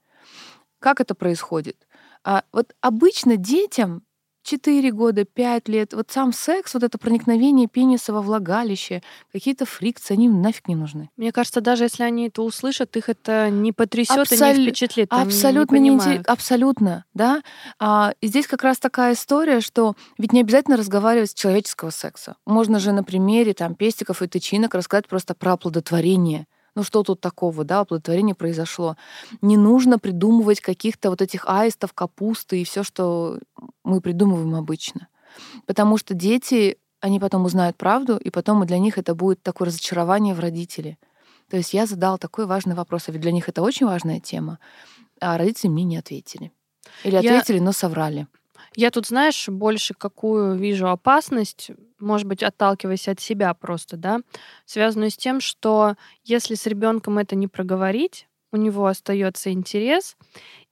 Как 0.79 1.01
это 1.01 1.15
происходит? 1.15 1.77
А 2.25 2.45
вот 2.53 2.75
обычно 2.81 3.37
детям 3.37 4.03
4 4.43 4.91
года, 4.93 5.25
5 5.25 5.69
лет, 5.69 5.93
вот 5.95 6.11
сам 6.11 6.33
секс, 6.33 6.75
вот 6.75 6.83
это 6.83 6.99
проникновение 6.99 7.69
пениса 7.69 8.13
во 8.13 8.23
влагалище, 8.23 9.03
какие-то 9.33 9.67
фрикции, 9.67 10.15
они 10.15 10.29
нафиг 10.29 10.69
не 10.69 10.75
нужны. 10.75 11.11
Мне 11.17 11.33
кажется, 11.33 11.61
даже 11.61 11.85
если 11.85 12.03
они 12.03 12.29
это 12.29 12.43
услышат, 12.43 12.97
их 12.97 13.09
это 13.09 13.51
не 13.51 13.73
потрясет 13.73 14.19
Абсол... 14.19 14.49
и 14.49 14.59
не 14.59 14.67
впечатлит. 14.67 15.09
Абсолютно 15.11 15.77
не, 15.77 15.91
не 15.91 16.23
Абсолютно, 16.27 17.05
да. 17.15 17.43
А, 17.79 18.15
и 18.21 18.27
здесь 18.27 18.47
как 18.47 18.63
раз 18.63 18.79
такая 18.79 19.15
история, 19.15 19.61
что 19.61 19.95
ведь 20.19 20.33
не 20.33 20.41
обязательно 20.41 20.77
разговаривать 20.77 21.31
с 21.31 21.35
человеческого 21.35 21.91
секса. 21.91 22.37
Можно 22.47 22.79
же 22.79 22.93
на 22.93 23.05
примере 23.05 23.55
там 23.55 23.75
пестиков 23.75 24.23
и 24.23 24.27
тычинок 24.27 24.75
рассказать 24.75 25.09
просто 25.09 25.35
про 25.35 25.53
оплодотворение 25.53 26.47
ну 26.75 26.83
что 26.83 27.02
тут 27.02 27.21
такого, 27.21 27.64
да, 27.64 27.81
оплодотворение 27.81 28.35
произошло. 28.35 28.97
Не 29.41 29.57
нужно 29.57 29.99
придумывать 29.99 30.61
каких-то 30.61 31.11
вот 31.11 31.21
этих 31.21 31.45
аистов, 31.47 31.93
капусты 31.93 32.61
и 32.61 32.64
все, 32.64 32.83
что 32.83 33.38
мы 33.85 34.00
придумываем 34.00 34.55
обычно. 34.55 35.09
Потому 35.67 35.99
что 35.99 36.14
дети, 36.14 36.79
они 37.00 37.21
потом 37.21 37.45
узнают 37.45 37.76
правду, 37.76 38.17
и 38.17 38.31
потом 38.31 38.64
для 38.67 38.79
них 38.79 38.99
это 38.99 39.14
будет 39.14 39.43
такое 39.43 39.69
разочарование 39.69 40.35
в 40.35 40.41
родителе. 40.41 40.99
То 41.50 41.57
есть 41.59 41.75
я 41.75 41.87
задала 41.87 42.17
такой 42.17 42.47
важный 42.47 42.75
вопрос, 42.75 43.09
а 43.09 43.12
ведь 43.12 43.21
для 43.21 43.33
них 43.33 43.49
это 43.49 43.62
очень 43.62 43.87
важная 43.87 44.21
тема, 44.21 44.59
а 45.21 45.37
родители 45.37 45.69
мне 45.69 45.85
не 45.85 45.99
ответили. 45.99 46.52
Или 47.05 47.17
ответили, 47.17 47.59
я... 47.59 47.62
но 47.62 47.73
соврали. 47.73 48.26
Я 48.76 48.91
тут, 48.91 49.07
знаешь, 49.07 49.49
больше 49.49 49.95
какую 49.95 50.57
вижу 50.57 50.88
опасность, 50.88 51.71
может 51.99 52.26
быть, 52.26 52.43
отталкиваясь 52.43 53.09
от 53.09 53.21
себя 53.21 53.52
просто, 53.55 53.97
да, 53.97 54.21
связанную 54.64 55.11
с 55.11 55.17
тем, 55.17 55.41
что 55.41 55.97
если 56.25 56.55
с 56.55 56.67
ребенком 56.67 57.19
это 57.19 57.37
не 57.37 57.49
проговорить, 57.49 58.29
у 58.50 58.57
него 58.57 58.87
остается 58.87 59.50
интерес, 59.52 60.17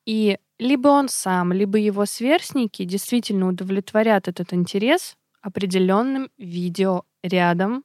и 0.07 0.39
либо 0.59 0.89
он 0.89 1.09
сам, 1.09 1.53
либо 1.53 1.79
его 1.79 2.05
сверстники 2.07 2.85
действительно 2.85 3.49
удовлетворят 3.49 4.29
этот 4.29 4.53
интерес 4.53 5.17
определенным 5.43 6.31
видео 6.37 7.05
рядом 7.23 7.85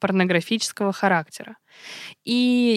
порнографического 0.00 0.92
характера. 0.92 1.56
И 2.24 2.32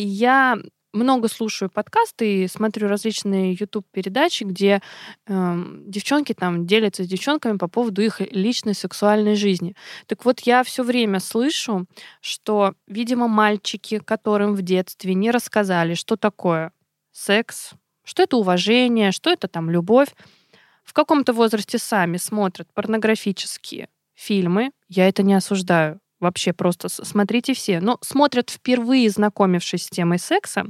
я 0.05 0.57
много 0.93 1.27
слушаю 1.27 1.69
подкасты 1.69 2.43
и 2.43 2.47
смотрю 2.47 2.87
различные 2.87 3.53
YouTube-передачи, 3.53 4.43
где 4.43 4.81
э, 5.27 5.63
девчонки 5.85 6.33
там 6.33 6.65
делятся 6.65 7.03
с 7.03 7.07
девчонками 7.07 7.57
по 7.57 7.67
поводу 7.67 8.01
их 8.01 8.21
личной 8.31 8.75
сексуальной 8.75 9.35
жизни. 9.35 9.75
Так 10.05 10.23
вот, 10.23 10.41
я 10.41 10.63
все 10.63 10.83
время 10.83 11.19
слышу, 11.19 11.85
что, 12.21 12.75
видимо, 12.87 13.27
мальчики, 13.27 13.99
которым 13.99 14.53
в 14.53 14.61
детстве 14.61 15.13
не 15.15 15.31
рассказали, 15.31 15.95
что 15.95 16.15
такое 16.15 16.71
секс, 17.11 17.71
что 18.03 18.23
это 18.23 18.37
уважение, 18.37 19.11
что 19.11 19.31
это 19.31 19.47
там 19.47 19.69
любовь, 19.69 20.09
в 20.83 20.93
каком-то 20.93 21.33
возрасте 21.33 21.77
сами 21.77 22.17
смотрят 22.17 22.67
порнографические 22.73 23.89
фильмы. 24.13 24.71
Я 24.89 25.07
это 25.07 25.23
не 25.23 25.33
осуждаю 25.33 25.99
вообще 26.23 26.53
просто 26.53 26.89
смотрите 26.89 27.53
все. 27.53 27.79
Но 27.79 27.97
смотрят 28.01 28.49
впервые, 28.49 29.09
знакомившись 29.09 29.85
с 29.85 29.89
темой 29.89 30.19
секса. 30.19 30.65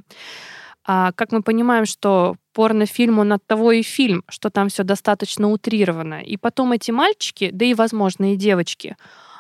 А, 0.86 1.14
как 1.14 1.32
мы 1.32 1.42
понимаем, 1.42 1.86
что 1.86 2.36
порнофильм, 2.54 3.20
он 3.20 3.32
от 3.32 3.46
того 3.48 3.72
и 3.72 3.84
фильм, 3.84 4.24
что 4.30 4.50
там 4.50 4.68
все 4.68 4.84
достаточно 4.84 5.50
утрировано. 5.50 6.22
И 6.22 6.36
потом 6.36 6.74
эти 6.74 6.92
мальчики, 6.92 7.50
да 7.54 7.66
и, 7.66 7.74
возможно, 7.74 8.34
и 8.34 8.36
девочки, 8.36 8.98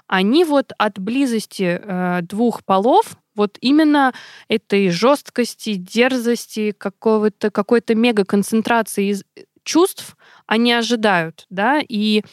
они 0.07 0.45
вот 0.45 0.71
от 0.77 0.99
близости 0.99 1.81
э, 1.81 2.19
двух 2.21 2.63
полов, 2.63 3.17
вот 3.35 3.57
именно 3.61 4.13
этой 4.47 4.89
жесткости, 4.89 5.75
дерзости, 5.75 6.71
какого-то, 6.71 7.51
какой-то 7.51 7.95
мега-концентрации 7.95 9.09
из 9.11 9.23
э, 9.35 9.43
чувств 9.63 10.15
они 10.45 10.73
ожидают, 10.73 11.45
да, 11.49 11.81
и 11.87 12.23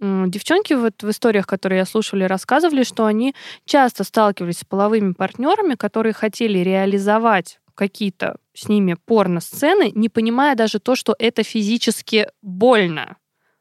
Девчонки 0.00 0.74
вот 0.74 1.02
в 1.02 1.10
историях, 1.10 1.46
которые 1.46 1.78
я 1.80 1.84
слушала, 1.84 2.28
рассказывали, 2.28 2.84
что 2.84 3.04
они 3.04 3.34
часто 3.64 4.04
сталкивались 4.04 4.60
с 4.60 4.64
половыми 4.64 5.12
партнерами, 5.12 5.74
которые 5.74 6.12
хотели 6.12 6.58
реализовать 6.58 7.58
какие-то 7.74 8.36
с 8.54 8.68
ними 8.68 8.96
порно-сцены, 9.04 9.92
не 9.94 10.08
понимая 10.08 10.56
даже 10.56 10.78
то, 10.78 10.96
что 10.96 11.14
это 11.18 11.42
физически 11.42 12.28
больно. 12.42 13.16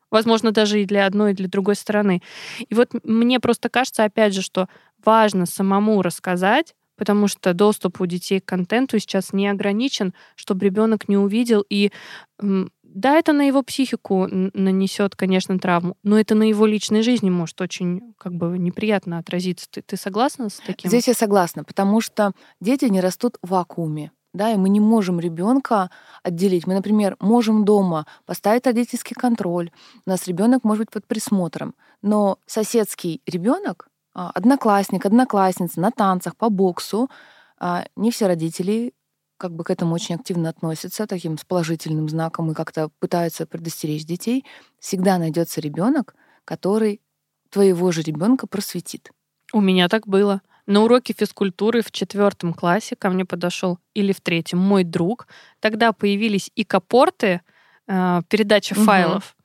Возможно, 0.10 0.51
даже 0.51 0.82
и 0.82 0.86
для 0.86 1.06
одной, 1.06 1.32
и 1.32 1.36
для 1.36 1.48
другой 1.48 1.75
стороны. 1.75 2.22
И 2.60 2.74
вот 2.74 2.89
мне 3.03 3.39
просто 3.39 3.70
кажется, 3.70 4.03
опять 4.03 4.34
же, 4.34 4.41
что 4.41 4.70
важно 5.03 5.46
самому 5.46 6.01
рассказать, 6.01 6.74
потому 6.96 7.27
что 7.27 7.53
доступ 7.53 8.01
у 8.01 8.06
детей 8.06 8.39
к 8.39 8.46
контенту 8.46 8.98
сейчас 9.00 9.34
не 9.34 9.48
ограничен, 9.48 10.13
чтобы 10.36 10.65
ребенок 10.65 11.08
не 11.08 11.17
увидел 11.17 11.63
и 11.70 11.91
да, 12.94 13.17
это 13.17 13.34
на 13.34 13.44
его 13.44 13.63
психику 13.63 14.27
нанесет, 14.29 15.15
конечно, 15.15 15.58
травму, 15.60 15.98
но 16.03 16.20
это 16.20 16.36
на 16.36 16.44
его 16.44 16.65
личной 16.65 17.01
жизни 17.01 17.29
может 17.29 17.60
очень 17.62 18.13
как 18.17 18.34
бы 18.34 18.58
неприятно 18.58 19.20
отразиться. 19.20 19.67
Ты, 19.70 19.82
ты 19.82 19.98
согласна 19.98 20.50
с 20.50 20.60
таким? 20.65 20.89
Здесь 20.89 21.08
я 21.08 21.13
согласна, 21.13 21.63
потому 21.63 22.01
что 22.01 22.32
дети 22.60 22.86
не 22.86 23.01
растут 23.01 23.38
в 23.41 23.50
вакууме. 23.50 24.12
Да, 24.34 24.51
и 24.51 24.58
мы 24.58 24.70
не 24.70 24.79
можем 24.79 25.20
ребенка 25.20 25.89
отделить. 26.22 26.67
Мы, 26.67 26.75
например, 26.75 27.17
можем 27.20 27.65
дома 27.65 28.06
поставить 28.25 28.67
родительский 28.67 29.15
контроль. 29.15 29.72
У 30.06 30.10
нас 30.10 30.27
ребенок 30.27 30.63
может 30.63 30.86
быть 30.86 30.91
под 30.91 31.08
присмотром. 31.08 31.74
Но 32.01 32.38
соседский 32.46 33.22
ребенок, 33.25 33.88
а, 34.13 34.29
одноклассник, 34.32 35.06
одноклассница 35.06 35.79
на 35.79 35.91
танцах, 35.91 36.36
по 36.36 36.50
боксу, 36.50 37.10
а, 37.60 37.86
не 37.96 38.12
все 38.12 38.27
родители 38.27 38.94
как 39.38 39.53
бы 39.53 39.63
к 39.63 39.70
этому 39.70 39.94
очень 39.94 40.15
активно 40.15 40.50
относятся, 40.50 41.08
таким 41.08 41.38
с 41.38 41.46
положительным 41.46 42.10
знаком 42.10 42.51
и 42.51 42.56
как-то 42.56 42.89
пытаются 43.00 43.46
предостеречь 43.46 44.06
детей, 44.06 44.46
всегда 44.79 45.17
найдется 45.17 45.62
ребенок, 45.62 46.15
который 46.44 47.01
твоего 47.50 47.91
же 47.91 48.01
ребенка 48.01 48.48
просветит. 48.48 49.12
У 49.53 49.62
меня 49.62 49.88
так 49.88 50.08
было. 50.08 50.41
На 50.65 50.84
уроке 50.84 51.13
физкультуры 51.17 51.82
в 51.82 51.91
четвертом 51.91 52.53
классе 52.53 52.96
ко 52.98 53.10
мне 53.10 53.24
подошел 53.24 53.79
или 53.94 54.12
в 54.12 54.20
третьем 54.20 54.60
мой 54.60 54.84
друг. 54.84 55.27
Тогда 55.62 55.94
появились 55.94 56.51
и 56.56 56.65
капорты, 56.65 57.41
э, 57.88 58.22
передача 58.27 58.74
угу. 58.74 58.82
файлов. 58.82 59.36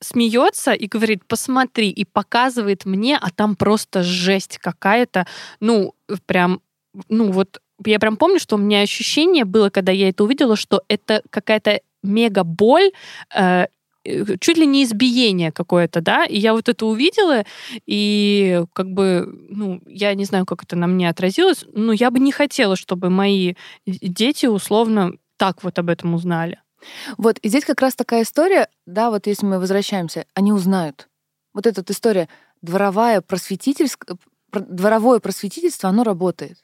Смеется 0.00 0.72
и 0.72 0.86
говорит, 0.86 1.26
посмотри, 1.26 1.90
и 1.90 2.04
показывает 2.04 2.84
мне, 2.84 3.18
а 3.20 3.30
там 3.30 3.56
просто 3.56 4.04
жесть 4.04 4.58
какая-то. 4.58 5.26
Ну, 5.58 5.94
прям, 6.26 6.60
ну 7.08 7.32
вот 7.32 7.60
я 7.84 7.98
прям 7.98 8.16
помню, 8.16 8.38
что 8.38 8.56
у 8.56 8.58
меня 8.58 8.80
ощущение 8.80 9.44
было, 9.44 9.70
когда 9.70 9.92
я 9.92 10.08
это 10.08 10.24
увидела, 10.24 10.56
что 10.56 10.82
это 10.88 11.22
какая-то 11.30 11.80
мега 12.02 12.44
боль, 12.44 12.92
э, 13.34 13.66
э, 14.04 14.36
чуть 14.40 14.56
ли 14.56 14.66
не 14.66 14.84
избиение 14.84 15.52
какое-то, 15.52 16.00
да, 16.00 16.24
и 16.24 16.38
я 16.38 16.52
вот 16.52 16.68
это 16.68 16.86
увидела, 16.86 17.44
и 17.86 18.62
как 18.72 18.90
бы, 18.90 19.26
ну, 19.50 19.80
я 19.86 20.14
не 20.14 20.24
знаю, 20.24 20.46
как 20.46 20.62
это 20.62 20.76
на 20.76 20.86
мне 20.86 21.08
отразилось, 21.08 21.64
но 21.72 21.92
я 21.92 22.10
бы 22.10 22.18
не 22.18 22.32
хотела, 22.32 22.76
чтобы 22.76 23.10
мои 23.10 23.54
дети 23.86 24.46
условно 24.46 25.12
так 25.36 25.62
вот 25.62 25.78
об 25.78 25.90
этом 25.90 26.14
узнали. 26.14 26.60
Вот, 27.18 27.38
и 27.38 27.48
здесь 27.48 27.64
как 27.64 27.80
раз 27.80 27.94
такая 27.94 28.22
история, 28.22 28.68
да, 28.86 29.10
вот 29.10 29.26
если 29.26 29.44
мы 29.44 29.58
возвращаемся, 29.58 30.26
они 30.34 30.52
узнают. 30.52 31.08
Вот 31.52 31.66
эта 31.66 31.82
история 31.92 32.28
дворовая 32.62 33.20
просветительская, 33.20 34.16
дворовое 34.52 35.20
просветительство, 35.20 35.88
оно 35.88 36.04
работает. 36.04 36.58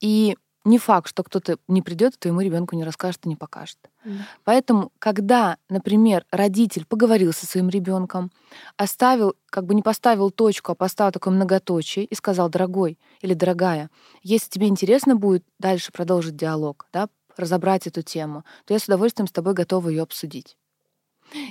И 0.00 0.36
не 0.64 0.78
факт, 0.78 1.08
что 1.08 1.22
кто-то 1.24 1.58
не 1.66 1.82
придет, 1.82 2.18
твоему 2.18 2.40
ребенку 2.40 2.76
не 2.76 2.84
расскажет 2.84 3.26
и 3.26 3.28
не 3.28 3.36
покажет. 3.36 3.78
Mm. 4.04 4.18
Поэтому, 4.44 4.92
когда, 4.98 5.56
например, 5.68 6.24
родитель 6.30 6.86
поговорил 6.86 7.32
со 7.32 7.46
своим 7.46 7.68
ребенком, 7.68 8.30
оставил, 8.76 9.34
как 9.50 9.66
бы 9.66 9.74
не 9.74 9.82
поставил 9.82 10.30
точку, 10.30 10.72
а 10.72 10.74
поставил 10.76 11.10
такое 11.12 11.34
многоточие 11.34 12.04
и 12.04 12.14
сказал, 12.14 12.48
дорогой 12.48 12.98
или 13.20 13.34
дорогая, 13.34 13.90
если 14.22 14.50
тебе 14.50 14.68
интересно 14.68 15.16
будет 15.16 15.44
дальше 15.58 15.90
продолжить 15.90 16.36
диалог, 16.36 16.86
да, 16.92 17.08
разобрать 17.36 17.86
эту 17.86 18.02
тему, 18.02 18.44
то 18.64 18.74
я 18.74 18.78
с 18.78 18.84
удовольствием 18.84 19.26
с 19.26 19.32
тобой 19.32 19.54
готова 19.54 19.88
ее 19.88 20.02
обсудить. 20.02 20.56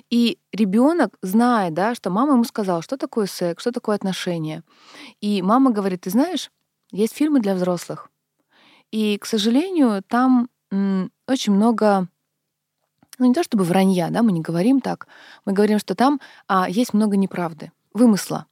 И 0.10 0.38
ребенок 0.51 1.18
знает, 1.22 1.74
да, 1.74 1.96
что 1.96 2.12
мама 2.12 2.34
ему 2.34 2.44
сказала, 2.44 2.82
что 2.82 2.98
такое 2.98 3.25
секс, 3.25 3.62
что 3.62 3.72
такое 3.72 3.96
отношения. 3.96 4.63
И 5.22 5.41
мама 5.41 5.72
говорит, 5.72 6.01
ты 6.01 6.12
знаешь, 6.12 6.51
есть 6.91 7.15
фильмы 7.15 7.39
для 7.39 7.55
взрослых, 7.55 8.10
и, 8.91 9.17
к 9.17 9.25
сожалению, 9.25 10.03
там 10.07 10.50
очень 11.27 11.53
много 11.53 12.07
ну 13.19 13.27
не 13.27 13.33
то 13.33 13.43
чтобы 13.43 13.65
вранья, 13.65 14.10
да, 14.10 14.24
мы 14.24 14.31
не 14.31 14.41
говорим 14.41 14.81
так, 14.81 15.07
мы 15.45 15.53
говорим, 15.53 15.77
что 15.77 15.93
там 15.93 16.19
а, 16.48 16.67
есть 16.67 16.93
много 16.93 17.17
неправды, 17.17 17.71
вымысла. 17.93 18.48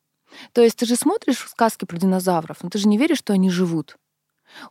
То 0.54 0.62
есть 0.62 0.78
ты 0.78 0.86
же 0.86 0.96
смотришь 0.96 1.40
сказки 1.40 1.86
про 1.86 1.98
динозавров, 1.98 2.58
но 2.62 2.70
ты 2.70 2.78
же 2.78 2.88
не 2.88 2.98
веришь, 2.98 3.18
что 3.18 3.34
они 3.34 3.50
живут. 3.50 3.98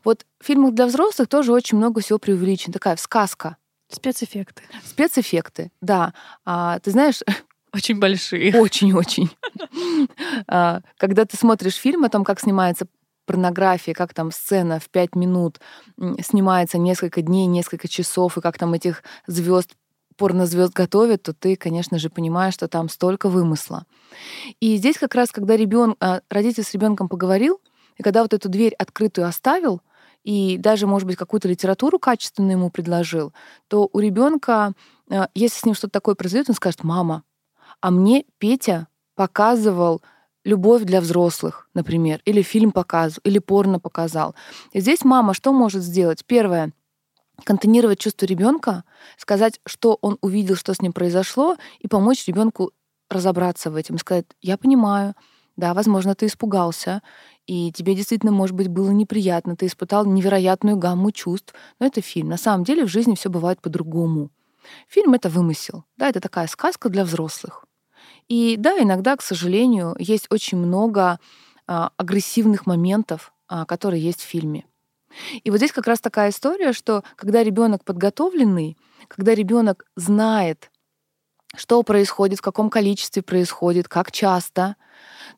Вот 0.04 0.24
в 0.40 0.44
фильмах 0.44 0.74
для 0.74 0.86
взрослых 0.86 1.28
тоже 1.28 1.52
очень 1.52 1.78
много 1.78 2.00
всего 2.00 2.18
преувеличено. 2.18 2.72
Такая 2.72 2.96
сказка. 2.96 3.56
Спецэффекты. 3.88 4.62
Спецэффекты, 4.84 5.72
да. 5.80 6.14
А, 6.44 6.78
ты 6.80 6.90
знаешь... 6.90 7.20
Очень 7.72 7.98
большие. 7.98 8.54
Очень-очень. 8.60 9.30
А, 10.46 10.80
когда 10.96 11.24
ты 11.24 11.36
смотришь 11.36 11.74
фильм 11.74 12.04
о 12.04 12.08
том, 12.08 12.24
как 12.24 12.40
снимается 12.40 12.86
порнографии, 13.28 13.92
как 13.92 14.14
там 14.14 14.32
сцена 14.32 14.80
в 14.80 14.88
пять 14.88 15.14
минут 15.14 15.60
снимается 16.20 16.78
несколько 16.78 17.20
дней, 17.20 17.46
несколько 17.46 17.86
часов, 17.86 18.38
и 18.38 18.40
как 18.40 18.56
там 18.56 18.72
этих 18.72 19.02
звезд 19.26 19.74
порнозвезд 20.16 20.72
готовят, 20.72 21.22
то 21.22 21.32
ты, 21.32 21.54
конечно 21.54 21.98
же, 21.98 22.10
понимаешь, 22.10 22.54
что 22.54 22.66
там 22.66 22.88
столько 22.88 23.28
вымысла. 23.28 23.84
И 24.60 24.76
здесь 24.76 24.98
как 24.98 25.14
раз, 25.14 25.30
когда 25.30 25.56
ребен... 25.56 25.94
А, 26.00 26.22
родитель 26.28 26.64
с 26.64 26.72
ребенком 26.72 27.08
поговорил, 27.08 27.60
и 27.96 28.02
когда 28.02 28.22
вот 28.22 28.34
эту 28.34 28.48
дверь 28.48 28.74
открытую 28.74 29.28
оставил, 29.28 29.80
и 30.24 30.58
даже, 30.58 30.86
может 30.86 31.06
быть, 31.06 31.16
какую-то 31.16 31.48
литературу 31.48 31.98
качественную 31.98 32.58
ему 32.58 32.70
предложил, 32.70 33.32
то 33.68 33.88
у 33.92 34.00
ребенка, 34.00 34.72
а, 35.10 35.28
если 35.34 35.60
с 35.60 35.64
ним 35.64 35.74
что-то 35.74 35.92
такое 35.92 36.16
произойдет, 36.16 36.48
он 36.48 36.56
скажет, 36.56 36.82
мама, 36.82 37.22
а 37.80 37.90
мне 37.90 38.24
Петя 38.38 38.88
показывал 39.14 40.02
любовь 40.48 40.82
для 40.84 41.00
взрослых, 41.00 41.68
например, 41.74 42.22
или 42.24 42.40
фильм 42.40 42.72
показывал, 42.72 43.20
или 43.24 43.38
порно 43.38 43.78
показал. 43.78 44.34
И 44.72 44.80
здесь 44.80 45.04
мама 45.04 45.34
что 45.34 45.52
может 45.52 45.82
сделать? 45.82 46.24
Первое 46.24 46.72
контейнировать 47.44 48.00
чувство 48.00 48.26
ребенка, 48.26 48.82
сказать, 49.16 49.60
что 49.64 49.96
он 50.00 50.18
увидел, 50.22 50.56
что 50.56 50.74
с 50.74 50.82
ним 50.82 50.92
произошло, 50.92 51.56
и 51.78 51.86
помочь 51.86 52.26
ребенку 52.26 52.72
разобраться 53.08 53.70
в 53.70 53.76
этом, 53.76 53.96
сказать, 53.98 54.24
я 54.42 54.56
понимаю, 54.56 55.14
да, 55.56 55.72
возможно, 55.72 56.16
ты 56.16 56.26
испугался, 56.26 57.00
и 57.46 57.70
тебе 57.70 57.94
действительно, 57.94 58.32
может 58.32 58.56
быть, 58.56 58.66
было 58.66 58.90
неприятно, 58.90 59.54
ты 59.54 59.66
испытал 59.66 60.04
невероятную 60.04 60.76
гамму 60.76 61.12
чувств, 61.12 61.54
но 61.78 61.86
это 61.86 62.00
фильм. 62.00 62.28
На 62.28 62.38
самом 62.38 62.64
деле 62.64 62.84
в 62.84 62.88
жизни 62.88 63.14
все 63.14 63.30
бывает 63.30 63.60
по-другому. 63.60 64.30
Фильм— 64.88 65.14
это 65.14 65.28
вымысел, 65.28 65.84
да, 65.96 66.08
это 66.08 66.20
такая 66.20 66.48
сказка 66.48 66.88
для 66.88 67.04
взрослых. 67.04 67.67
И 68.28 68.56
да, 68.58 68.78
иногда, 68.78 69.16
к 69.16 69.22
сожалению, 69.22 69.96
есть 69.98 70.26
очень 70.30 70.58
много 70.58 71.18
а, 71.66 71.90
агрессивных 71.96 72.66
моментов, 72.66 73.32
а, 73.48 73.64
которые 73.64 74.02
есть 74.02 74.20
в 74.20 74.26
фильме. 74.26 74.66
И 75.42 75.50
вот 75.50 75.56
здесь 75.56 75.72
как 75.72 75.86
раз 75.86 76.00
такая 76.00 76.30
история, 76.30 76.72
что 76.72 77.02
когда 77.16 77.42
ребенок 77.42 77.84
подготовленный, 77.84 78.76
когда 79.08 79.34
ребенок 79.34 79.86
знает, 79.96 80.70
что 81.56 81.82
происходит, 81.82 82.40
в 82.40 82.42
каком 82.42 82.68
количестве 82.68 83.22
происходит, 83.22 83.88
как 83.88 84.12
часто, 84.12 84.76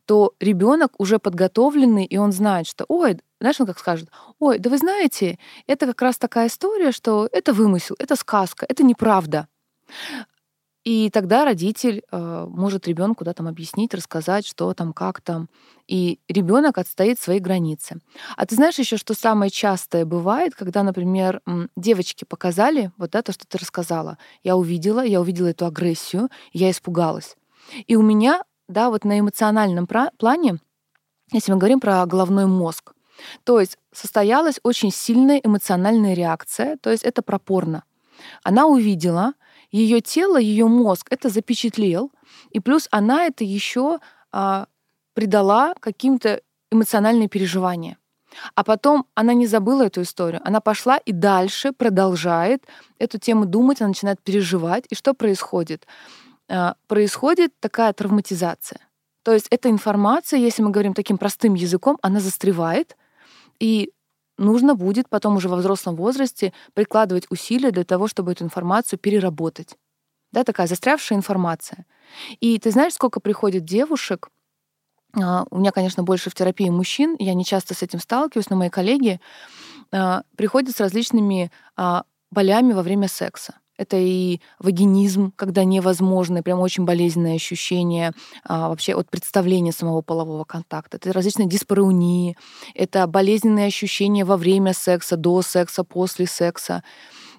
то 0.06 0.34
ребенок 0.40 0.92
уже 0.98 1.20
подготовленный, 1.20 2.04
и 2.04 2.16
он 2.16 2.32
знает, 2.32 2.66
что, 2.66 2.84
ой, 2.88 3.20
знаешь, 3.40 3.60
он 3.60 3.66
как 3.66 3.78
скажет, 3.78 4.08
ой, 4.40 4.58
да 4.58 4.70
вы 4.70 4.78
знаете, 4.78 5.38
это 5.68 5.86
как 5.86 6.02
раз 6.02 6.18
такая 6.18 6.48
история, 6.48 6.90
что 6.90 7.28
это 7.30 7.52
вымысел, 7.52 7.94
это 7.98 8.16
сказка, 8.16 8.66
это 8.68 8.82
неправда. 8.82 9.46
И 10.82 11.10
тогда 11.10 11.44
родитель 11.44 12.02
э, 12.10 12.46
может 12.48 12.88
ребенку 12.88 13.24
да, 13.24 13.34
там, 13.34 13.48
объяснить, 13.48 13.92
рассказать, 13.92 14.46
что 14.46 14.72
там, 14.72 14.94
как 14.94 15.20
там. 15.20 15.50
И 15.86 16.20
ребенок 16.28 16.78
отстоит 16.78 17.20
свои 17.20 17.38
границы. 17.38 18.00
А 18.36 18.46
ты 18.46 18.54
знаешь 18.54 18.78
еще, 18.78 18.96
что 18.96 19.12
самое 19.12 19.50
частое 19.50 20.06
бывает, 20.06 20.54
когда, 20.54 20.82
например, 20.82 21.42
девочки 21.76 22.24
показали 22.24 22.92
вот 22.96 23.14
это, 23.14 23.32
что 23.32 23.46
ты 23.46 23.58
рассказала. 23.58 24.16
Я 24.42 24.56
увидела, 24.56 25.04
я 25.04 25.20
увидела 25.20 25.48
эту 25.48 25.66
агрессию, 25.66 26.30
я 26.52 26.70
испугалась. 26.70 27.36
И 27.86 27.96
у 27.96 28.02
меня, 28.02 28.42
да, 28.68 28.88
вот 28.88 29.04
на 29.04 29.20
эмоциональном 29.20 29.86
плане, 29.86 30.60
если 31.30 31.52
мы 31.52 31.58
говорим 31.58 31.80
про 31.80 32.06
головной 32.06 32.46
мозг, 32.46 32.94
то 33.44 33.60
есть 33.60 33.76
состоялась 33.92 34.60
очень 34.62 34.90
сильная 34.90 35.38
эмоциональная 35.38 36.14
реакция, 36.14 36.78
то 36.78 36.90
есть 36.90 37.02
это 37.02 37.20
пропорно. 37.20 37.84
Она 38.42 38.66
увидела, 38.66 39.34
ее 39.70 40.00
тело, 40.00 40.38
ее 40.38 40.66
мозг 40.66 41.06
это 41.10 41.28
запечатлел, 41.28 42.10
и 42.50 42.60
плюс 42.60 42.88
она 42.90 43.26
это 43.26 43.44
еще 43.44 43.98
а, 44.32 44.66
придала 45.14 45.74
каким-то 45.80 46.42
эмоциональные 46.70 47.28
переживания. 47.28 47.96
А 48.54 48.62
потом 48.62 49.06
она 49.14 49.34
не 49.34 49.46
забыла 49.46 49.82
эту 49.82 50.02
историю. 50.02 50.40
Она 50.44 50.60
пошла 50.60 50.98
и 50.98 51.12
дальше 51.12 51.72
продолжает 51.72 52.64
эту 52.98 53.18
тему 53.18 53.44
думать, 53.44 53.80
она 53.80 53.88
начинает 53.88 54.20
переживать. 54.20 54.84
И 54.88 54.94
что 54.94 55.14
происходит? 55.14 55.86
А, 56.48 56.74
происходит 56.86 57.52
такая 57.60 57.92
травматизация. 57.92 58.80
То 59.22 59.32
есть 59.32 59.46
эта 59.50 59.68
информация, 59.68 60.38
если 60.38 60.62
мы 60.62 60.70
говорим 60.70 60.94
таким 60.94 61.18
простым 61.18 61.54
языком, 61.54 61.98
она 62.02 62.20
застревает, 62.20 62.96
и 63.58 63.92
нужно 64.40 64.74
будет 64.74 65.08
потом 65.08 65.36
уже 65.36 65.48
во 65.48 65.56
взрослом 65.56 65.94
возрасте 65.96 66.52
прикладывать 66.74 67.26
усилия 67.30 67.70
для 67.70 67.84
того, 67.84 68.08
чтобы 68.08 68.32
эту 68.32 68.44
информацию 68.44 68.98
переработать. 68.98 69.76
Да, 70.32 70.44
такая 70.44 70.66
застрявшая 70.66 71.18
информация. 71.18 71.86
И 72.40 72.58
ты 72.58 72.70
знаешь, 72.70 72.94
сколько 72.94 73.20
приходит 73.20 73.64
девушек, 73.64 74.30
а, 75.14 75.44
у 75.50 75.58
меня, 75.58 75.72
конечно, 75.72 76.02
больше 76.02 76.30
в 76.30 76.34
терапии 76.34 76.68
мужчин, 76.68 77.16
я 77.18 77.34
не 77.34 77.44
часто 77.44 77.74
с 77.74 77.82
этим 77.82 77.98
сталкиваюсь, 77.98 78.48
но 78.48 78.56
мои 78.56 78.70
коллеги 78.70 79.20
а, 79.92 80.22
приходят 80.36 80.74
с 80.74 80.80
различными 80.80 81.50
а, 81.76 82.04
болями 82.30 82.72
во 82.72 82.82
время 82.82 83.08
секса. 83.08 83.59
Это 83.80 83.96
и 83.96 84.40
вагинизм, 84.58 85.32
когда 85.36 85.64
невозможно, 85.64 86.42
прям 86.42 86.60
очень 86.60 86.84
болезненное 86.84 87.36
ощущение 87.36 88.12
а, 88.44 88.68
вообще 88.68 88.94
от 88.94 89.08
представления 89.08 89.72
самого 89.72 90.02
полового 90.02 90.44
контакта. 90.44 90.98
Это 90.98 91.14
различные 91.14 91.48
диспареунии, 91.48 92.36
это 92.74 93.06
болезненные 93.06 93.68
ощущения 93.68 94.26
во 94.26 94.36
время 94.36 94.74
секса, 94.74 95.16
до 95.16 95.40
секса, 95.40 95.82
после 95.82 96.26
секса. 96.26 96.84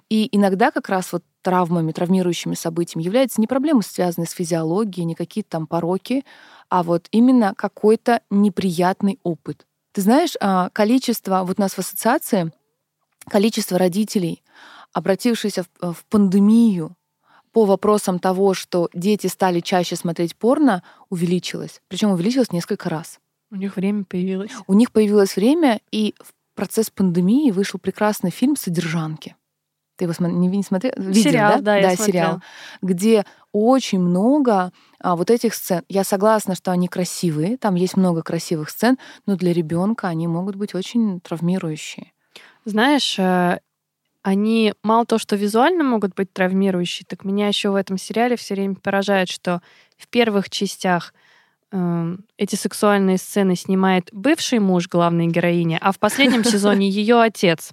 И 0.10 0.30
иногда 0.32 0.71
как 0.71 0.89
раз 0.89 1.13
вот 1.13 1.23
травмами, 1.43 1.91
травмирующими 1.91 2.56
событиями 2.56 3.04
являются 3.04 3.39
не 3.39 3.45
проблемы, 3.45 3.84
связанные 3.84 4.27
с 4.27 4.32
физиологией, 4.32 5.06
не 5.06 5.13
какие-то 5.13 5.51
там 5.51 5.67
пороки, 5.67 6.25
а 6.69 6.82
вот 6.82 7.08
именно 7.12 7.54
какой-то 7.56 8.21
неприятный 8.32 9.19
опыт. 9.21 9.67
Ты 9.91 10.01
знаешь, 10.01 10.34
а, 10.41 10.69
количество, 10.69 11.43
вот 11.43 11.60
у 11.60 11.62
нас 11.62 11.73
в 11.73 11.80
ассоциации, 11.80 12.51
количество 13.30 13.77
родителей, 13.77 14.41
обратившихся 14.93 15.63
в, 15.63 15.93
в 15.93 16.06
пандемию 16.06 16.95
по 17.51 17.65
вопросам 17.65 18.19
того, 18.19 18.54
что 18.54 18.89
дети 18.93 19.27
стали 19.27 19.60
чаще 19.60 19.95
смотреть 19.95 20.36
порно, 20.36 20.84
увеличилось. 21.10 21.82
Причем 21.88 22.12
увеличилось 22.12 22.51
несколько 22.51 22.89
раз. 22.89 23.19
У 23.51 23.56
них 23.56 23.75
время 23.75 24.06
появилось. 24.06 24.51
У 24.67 24.73
них 24.73 24.91
появилось 24.91 25.36
время, 25.36 25.82
и 25.91 26.15
в 26.19 26.32
процесс 26.56 26.89
пандемии 26.89 27.51
вышел 27.51 27.80
прекрасный 27.80 28.32
фильм 28.32 28.56
«Содержанки». 28.56 29.36
Ты 29.97 30.06
его 30.06 30.27
не, 30.27 30.47
не 30.47 30.63
смотрел? 30.63 30.93
Видел, 30.97 31.21
сериал, 31.21 31.51
да? 31.62 31.80
Да, 31.80 31.82
да 31.82 31.95
сериал. 31.95 32.41
Где 32.82 33.25
очень 33.51 33.99
много 33.99 34.71
а, 34.99 35.15
вот 35.15 35.30
этих 35.30 35.54
сцен. 35.54 35.84
Я 35.89 36.04
согласна, 36.04 36.56
что 36.56 36.71
они 36.71 36.88
красивые, 36.88 37.58
там 37.58 37.75
есть 37.75 37.97
много 37.97 38.23
красивых 38.23 38.69
сцен, 38.69 38.97
но 39.25 39.36
для 39.36 39.54
ребенка 39.54 40.08
они 40.08 40.27
могут 40.27 40.56
быть 40.56 40.73
очень 40.73 41.19
травмирующие. 41.19 42.13
Знаешь, 42.65 43.19
э, 43.19 43.60
они 44.23 44.73
мало 44.84 45.05
то, 45.05 45.17
что 45.17 45.36
визуально 45.36 45.84
могут 45.84 46.13
быть 46.15 46.31
травмирующие, 46.31 47.05
так 47.07 47.23
меня 47.23 47.47
еще 47.47 47.69
в 47.69 47.75
этом 47.75 47.97
сериале 47.97 48.36
все 48.36 48.53
время 48.53 48.75
поражает, 48.75 49.29
что 49.29 49.62
в 49.97 50.07
первых 50.07 50.49
частях 50.49 51.13
э, 51.71 52.17
эти 52.38 52.55
сексуальные 52.55 53.17
сцены 53.17 53.55
снимает 53.55 54.10
бывший 54.12 54.60
муж 54.60 54.88
главной 54.88 55.27
героини, 55.27 55.77
а 55.81 55.91
в 55.91 55.99
последнем 55.99 56.43
сезоне 56.45 56.89
ее 56.89 57.19
отец 57.19 57.71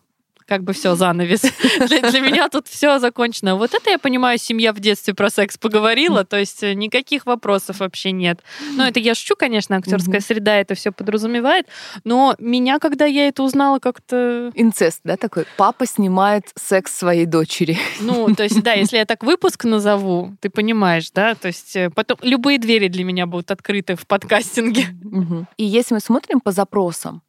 как 0.48 0.64
бы 0.64 0.72
все, 0.72 0.94
занавес. 0.94 1.42
Для, 1.88 2.10
для 2.10 2.20
меня 2.20 2.48
тут 2.48 2.66
все 2.68 2.98
закончено. 2.98 3.56
Вот 3.56 3.74
это, 3.74 3.90
я 3.90 3.98
понимаю, 3.98 4.38
семья 4.38 4.72
в 4.72 4.80
детстве 4.80 5.14
про 5.14 5.30
секс 5.30 5.58
поговорила, 5.58 6.24
то 6.24 6.38
есть 6.38 6.62
э, 6.62 6.72
никаких 6.72 7.26
вопросов 7.26 7.80
вообще 7.80 8.12
нет. 8.12 8.40
Ну, 8.74 8.82
это 8.82 8.98
я 8.98 9.14
шучу, 9.14 9.36
конечно, 9.36 9.76
актерская 9.76 10.20
среда 10.20 10.56
это 10.56 10.74
все 10.74 10.90
подразумевает, 10.90 11.66
но 12.04 12.34
меня, 12.38 12.78
когда 12.78 13.04
я 13.04 13.28
это 13.28 13.42
узнала, 13.42 13.78
как-то... 13.78 14.50
Инцест, 14.54 15.00
да, 15.04 15.16
такой? 15.16 15.44
Папа 15.56 15.86
снимает 15.86 16.44
секс 16.56 16.96
своей 16.96 17.26
дочери. 17.26 17.78
Ну, 18.00 18.34
то 18.34 18.42
есть, 18.44 18.62
да, 18.62 18.72
если 18.72 18.96
я 18.96 19.04
так 19.04 19.22
выпуск 19.22 19.64
назову, 19.64 20.34
ты 20.40 20.48
понимаешь, 20.48 21.10
да, 21.10 21.34
то 21.34 21.48
есть 21.48 21.76
э, 21.76 21.90
потом 21.90 22.18
любые 22.22 22.58
двери 22.58 22.88
для 22.88 23.04
меня 23.04 23.26
будут 23.26 23.50
открыты 23.50 23.96
в 23.96 24.06
подкастинге. 24.06 24.86
И 25.58 25.64
если 25.64 25.94
мы 25.94 26.00
смотрим 26.00 26.40
по 26.40 26.52
запросам, 26.52 27.22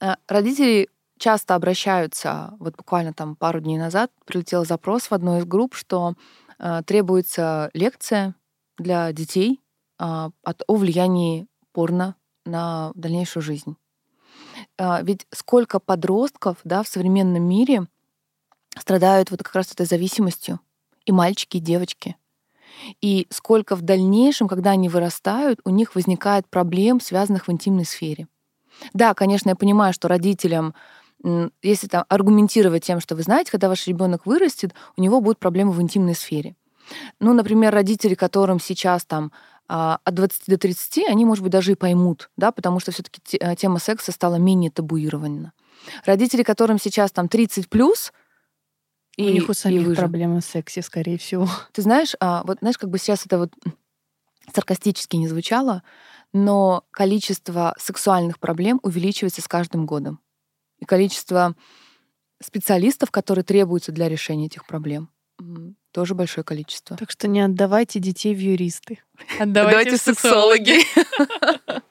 э, 0.00 0.14
родители 0.28 0.88
часто 1.24 1.54
обращаются, 1.54 2.52
вот 2.58 2.76
буквально 2.76 3.14
там 3.14 3.34
пару 3.34 3.58
дней 3.58 3.78
назад 3.78 4.10
прилетел 4.26 4.66
запрос 4.66 5.04
в 5.04 5.12
одной 5.12 5.38
из 5.38 5.46
групп, 5.46 5.74
что 5.74 6.12
э, 6.58 6.82
требуется 6.84 7.70
лекция 7.72 8.34
для 8.76 9.10
детей 9.10 9.62
э, 9.98 10.30
от, 10.42 10.62
о 10.66 10.74
влиянии 10.74 11.46
порно 11.72 12.14
на 12.44 12.92
дальнейшую 12.94 13.42
жизнь. 13.42 13.74
Э, 14.76 15.02
ведь 15.02 15.26
сколько 15.32 15.80
подростков 15.80 16.58
да, 16.64 16.82
в 16.82 16.88
современном 16.88 17.42
мире 17.42 17.86
страдают 18.78 19.30
вот 19.30 19.42
как 19.42 19.54
раз 19.54 19.72
этой 19.72 19.86
зависимостью, 19.86 20.60
и 21.06 21.12
мальчики, 21.12 21.56
и 21.56 21.60
девочки. 21.60 22.16
И 23.00 23.26
сколько 23.30 23.76
в 23.76 23.82
дальнейшем, 23.82 24.46
когда 24.46 24.72
они 24.72 24.90
вырастают, 24.90 25.60
у 25.64 25.70
них 25.70 25.94
возникает 25.94 26.46
проблем, 26.50 27.00
связанных 27.00 27.48
в 27.48 27.50
интимной 27.50 27.86
сфере. 27.86 28.28
Да, 28.92 29.14
конечно, 29.14 29.48
я 29.48 29.56
понимаю, 29.56 29.94
что 29.94 30.08
родителям 30.08 30.74
если 31.62 31.86
там 31.86 32.04
аргументировать 32.08 32.84
тем, 32.84 33.00
что 33.00 33.16
вы 33.16 33.22
знаете, 33.22 33.50
когда 33.50 33.68
ваш 33.68 33.86
ребенок 33.86 34.26
вырастет, 34.26 34.74
у 34.96 35.02
него 35.02 35.20
будут 35.20 35.38
проблемы 35.38 35.72
в 35.72 35.80
интимной 35.80 36.14
сфере. 36.14 36.54
Ну, 37.18 37.32
например, 37.32 37.72
родители, 37.72 38.14
которым 38.14 38.60
сейчас 38.60 39.06
там 39.06 39.32
а, 39.66 40.00
от 40.04 40.14
20 40.14 40.42
до 40.46 40.58
30, 40.58 41.08
они, 41.08 41.24
может 41.24 41.42
быть, 41.42 41.52
даже 41.52 41.72
и 41.72 41.76
поймут, 41.76 42.30
да, 42.36 42.52
потому 42.52 42.78
что 42.80 42.92
все-таки 42.92 43.38
э, 43.38 43.56
тема 43.56 43.78
секса 43.78 44.12
стала 44.12 44.34
менее 44.34 44.70
табуирована. 44.70 45.54
Родители, 46.04 46.42
которым 46.42 46.78
сейчас 46.78 47.10
там 47.10 47.28
30 47.28 47.70
плюс, 47.70 48.12
и, 49.16 49.30
у 49.30 49.32
них 49.32 49.48
у 49.48 49.54
самих 49.54 49.96
проблемы 49.96 50.40
в 50.40 50.44
сексе, 50.44 50.82
скорее 50.82 51.16
всего. 51.16 51.48
Ты 51.72 51.80
знаешь, 51.80 52.14
а, 52.20 52.42
вот 52.44 52.58
знаешь, 52.60 52.76
как 52.76 52.90
бы 52.90 52.98
сейчас 52.98 53.24
это 53.24 53.38
вот 53.38 53.52
саркастически 54.52 55.16
не 55.16 55.28
звучало, 55.28 55.82
но 56.34 56.84
количество 56.90 57.74
сексуальных 57.78 58.38
проблем 58.38 58.80
увеличивается 58.82 59.40
с 59.40 59.48
каждым 59.48 59.86
годом 59.86 60.20
и 60.78 60.84
количество 60.84 61.54
специалистов, 62.42 63.10
которые 63.10 63.44
требуются 63.44 63.92
для 63.92 64.08
решения 64.08 64.46
этих 64.46 64.66
проблем, 64.66 65.10
тоже 65.92 66.14
большое 66.14 66.44
количество. 66.44 66.96
Так 66.96 67.10
что 67.10 67.28
не 67.28 67.40
отдавайте 67.40 68.00
детей 68.00 68.34
в 68.34 68.38
юристы. 68.38 68.98
Отдавайте 69.38 69.96
в 69.96 70.00
сексологи. 70.00 70.78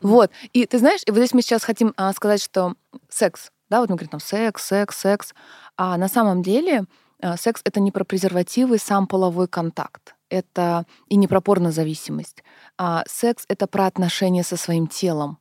Вот. 0.00 0.30
И 0.52 0.66
ты 0.66 0.78
знаешь, 0.78 1.02
и 1.06 1.10
вот 1.10 1.18
здесь 1.18 1.34
мы 1.34 1.42
сейчас 1.42 1.64
хотим 1.64 1.92
а, 1.96 2.12
сказать, 2.12 2.42
что 2.42 2.74
секс, 3.08 3.50
да, 3.68 3.80
вот 3.80 3.90
мы 3.90 3.96
говорим 3.96 4.10
там 4.10 4.20
секс, 4.20 4.66
секс, 4.66 4.98
секс, 4.98 5.34
а 5.76 5.96
на 5.98 6.08
самом 6.08 6.42
деле 6.42 6.84
а, 7.20 7.36
секс— 7.36 7.60
это 7.64 7.78
не 7.78 7.92
про 7.92 8.04
презервативы, 8.04 8.78
сам 8.78 9.06
половой 9.06 9.48
контакт. 9.48 10.14
Это 10.28 10.86
и 11.08 11.16
не 11.16 11.28
про 11.28 11.40
порнозависимость. 11.40 12.42
А 12.78 13.04
секс— 13.06 13.44
это 13.48 13.66
про 13.66 13.86
отношения 13.86 14.42
со 14.42 14.56
своим 14.56 14.86
телом. 14.86 15.38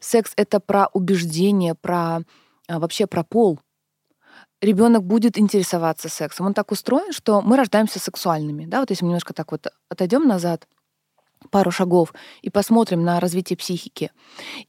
Секс— 0.00 0.32
это 0.36 0.60
про 0.60 0.88
убеждение, 0.92 1.74
про 1.74 2.22
а, 2.68 2.78
вообще 2.78 3.06
про 3.06 3.24
пол. 3.24 3.58
Ребенок 4.60 5.04
будет 5.04 5.38
интересоваться 5.38 6.08
сексом. 6.08 6.46
Он 6.46 6.54
так 6.54 6.70
устроен, 6.72 7.12
что 7.12 7.40
мы 7.40 7.56
рождаемся 7.56 7.98
сексуальными. 7.98 8.66
Да? 8.66 8.80
Вот 8.80 8.90
если 8.90 9.04
мы 9.04 9.10
немножко 9.10 9.32
так 9.32 9.52
вот 9.52 9.66
отойдем 9.88 10.26
назад, 10.26 10.66
пару 11.50 11.70
шагов 11.70 12.12
и 12.42 12.50
посмотрим 12.50 13.04
на 13.04 13.20
развитие 13.20 13.56
психики. 13.56 14.10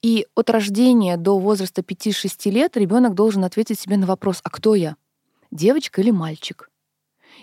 И 0.02 0.28
от 0.36 0.50
рождения 0.50 1.18
до 1.18 1.40
возраста 1.40 1.82
5-6 1.82 2.52
лет 2.52 2.78
ребенок 2.78 3.16
должен 3.16 3.44
ответить 3.44 3.80
себе 3.80 3.98
на 3.98 4.06
вопрос, 4.06 4.40
а 4.44 4.50
кто 4.50 4.76
я? 4.76 4.96
Девочка 5.52 6.02
или 6.02 6.12
мальчик? 6.12 6.70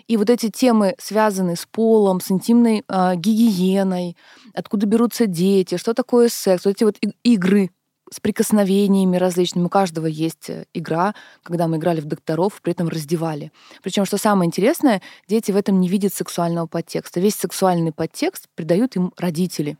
И 0.07 0.17
вот 0.17 0.29
эти 0.29 0.49
темы, 0.49 0.95
связанные 0.99 1.55
с 1.55 1.65
полом, 1.65 2.21
с 2.21 2.31
интимной 2.31 2.83
э, 2.87 3.15
гигиеной, 3.15 4.15
откуда 4.53 4.85
берутся 4.85 5.25
дети, 5.25 5.77
что 5.77 5.93
такое 5.93 6.29
секс, 6.29 6.65
вот 6.65 6.71
эти 6.71 6.83
вот 6.83 6.97
игры 7.23 7.71
с 8.11 8.19
прикосновениями 8.19 9.17
различными. 9.17 9.65
У 9.65 9.69
каждого 9.69 10.05
есть 10.05 10.49
э, 10.49 10.65
игра, 10.73 11.13
когда 11.43 11.67
мы 11.67 11.77
играли 11.77 12.01
в 12.01 12.05
докторов, 12.05 12.61
при 12.61 12.73
этом 12.73 12.87
раздевали. 12.87 13.51
Причем, 13.83 14.05
что 14.05 14.17
самое 14.17 14.47
интересное, 14.47 15.01
дети 15.27 15.51
в 15.51 15.57
этом 15.57 15.79
не 15.79 15.89
видят 15.89 16.13
сексуального 16.13 16.67
подтекста. 16.67 17.19
Весь 17.19 17.35
сексуальный 17.35 17.91
подтекст 17.91 18.47
придают 18.55 18.95
им 18.95 19.13
родители. 19.17 19.77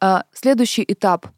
А, 0.00 0.24
следующий 0.32 0.84
этап 0.86 1.28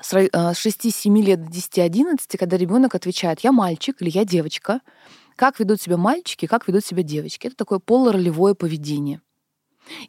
с 0.00 0.14
6-7 0.14 1.18
э, 1.18 1.22
лет 1.22 1.44
до 1.44 1.50
10-11, 1.50 2.38
когда 2.38 2.56
ребенок 2.56 2.94
отвечает, 2.94 3.40
я 3.40 3.52
мальчик 3.52 4.00
или 4.00 4.10
я 4.10 4.24
девочка, 4.24 4.80
как 5.36 5.58
ведут 5.60 5.80
себя 5.80 5.96
мальчики, 5.96 6.46
как 6.46 6.68
ведут 6.68 6.84
себя 6.84 7.02
девочки. 7.02 7.46
Это 7.46 7.56
такое 7.56 7.78
полуролевое 7.78 8.54
поведение. 8.54 9.20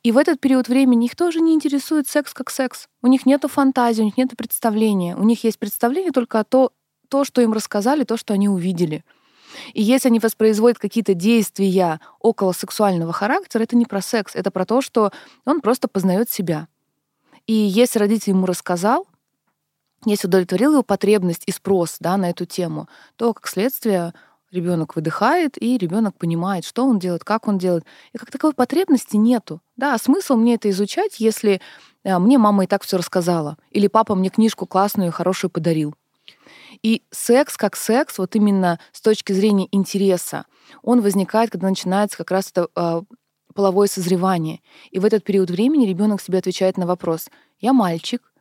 И 0.03 0.11
в 0.11 0.17
этот 0.17 0.39
период 0.39 0.67
времени 0.67 1.05
их 1.05 1.15
тоже 1.15 1.41
не 1.41 1.53
интересует 1.53 2.07
секс 2.07 2.33
как 2.33 2.49
секс. 2.49 2.87
У 3.01 3.07
них 3.07 3.25
нет 3.25 3.43
фантазии, 3.47 4.01
у 4.01 4.05
них 4.05 4.17
нет 4.17 4.35
представления. 4.37 5.15
У 5.15 5.23
них 5.23 5.43
есть 5.43 5.59
представление 5.59 6.11
только 6.11 6.39
о 6.39 6.43
то, 6.43 6.71
то, 7.09 7.23
что 7.25 7.41
им 7.41 7.53
рассказали, 7.53 8.03
то, 8.03 8.17
что 8.17 8.33
они 8.33 8.47
увидели. 8.47 9.03
И 9.73 9.81
если 9.81 10.09
они 10.09 10.19
воспроизводят 10.19 10.79
какие-то 10.79 11.13
действия 11.13 11.99
около 12.19 12.53
сексуального 12.53 13.13
характера, 13.13 13.63
это 13.63 13.75
не 13.75 13.85
про 13.85 14.01
секс, 14.01 14.35
это 14.35 14.51
про 14.51 14.65
то, 14.65 14.81
что 14.81 15.11
он 15.45 15.61
просто 15.61 15.87
познает 15.87 16.29
себя. 16.29 16.67
И 17.45 17.53
если 17.53 17.99
родитель 17.99 18.31
ему 18.31 18.45
рассказал, 18.45 19.07
если 20.05 20.27
удовлетворил 20.27 20.73
его 20.73 20.83
потребность 20.83 21.43
и 21.45 21.51
спрос 21.51 21.97
да, 21.99 22.17
на 22.17 22.29
эту 22.29 22.45
тему, 22.45 22.87
то, 23.15 23.33
как 23.33 23.47
следствие, 23.47 24.13
ребенок 24.53 24.95
выдыхает, 24.95 25.61
и 25.61 25.77
ребенок 25.77 26.15
понимает, 26.15 26.63
что 26.63 26.85
он 26.85 26.99
делает, 26.99 27.23
как 27.23 27.47
он 27.47 27.57
делает. 27.57 27.85
И 28.13 28.17
как 28.17 28.31
таковой 28.31 28.53
потребности 28.53 29.17
нету. 29.17 29.61
Да, 29.75 29.95
а 29.95 29.97
смысл 29.97 30.35
мне 30.35 30.55
это 30.55 30.69
изучать, 30.69 31.19
если 31.19 31.59
а, 32.05 32.19
мне 32.19 32.37
мама 32.37 32.63
и 32.63 32.67
так 32.67 32.83
все 32.83 32.97
рассказала, 32.97 33.57
или 33.71 33.87
папа 33.87 34.15
мне 34.15 34.29
книжку 34.29 34.65
классную 34.65 35.09
и 35.09 35.11
хорошую 35.11 35.51
подарил. 35.51 35.95
И 36.81 37.03
секс 37.11 37.57
как 37.57 37.75
секс, 37.75 38.17
вот 38.17 38.35
именно 38.35 38.79
с 38.91 39.01
точки 39.01 39.33
зрения 39.33 39.67
интереса, 39.71 40.45
он 40.81 41.01
возникает, 41.01 41.49
когда 41.49 41.67
начинается 41.67 42.17
как 42.17 42.31
раз 42.31 42.51
это 42.51 42.67
э, 42.75 43.01
половое 43.53 43.87
созревание. 43.87 44.61
И 44.91 44.99
в 44.99 45.05
этот 45.05 45.23
период 45.23 45.49
времени 45.49 45.85
ребенок 45.85 46.21
себе 46.21 46.39
отвечает 46.39 46.77
на 46.77 46.85
вопрос: 46.85 47.29
я 47.59 47.73
мальчик, 47.73 48.33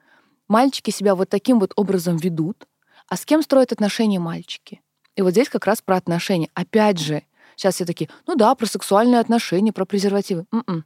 мальчики 0.48 0.90
себя 0.90 1.14
вот 1.14 1.28
таким 1.28 1.60
вот 1.60 1.72
образом 1.76 2.16
ведут, 2.16 2.66
а 3.08 3.16
с 3.16 3.24
кем 3.24 3.42
строят 3.42 3.72
отношения 3.72 4.18
мальчики? 4.18 4.80
И 5.16 5.22
вот 5.22 5.30
здесь 5.30 5.48
как 5.48 5.66
раз 5.66 5.82
про 5.82 5.96
отношения. 5.96 6.48
Опять 6.54 6.98
же, 6.98 7.22
сейчас 7.56 7.74
все 7.74 7.84
такие, 7.84 8.08
ну 8.26 8.34
да, 8.34 8.54
про 8.54 8.66
сексуальные 8.66 9.20
отношения, 9.20 9.72
про 9.72 9.84
презервативы. 9.84 10.46
М-м. 10.52 10.84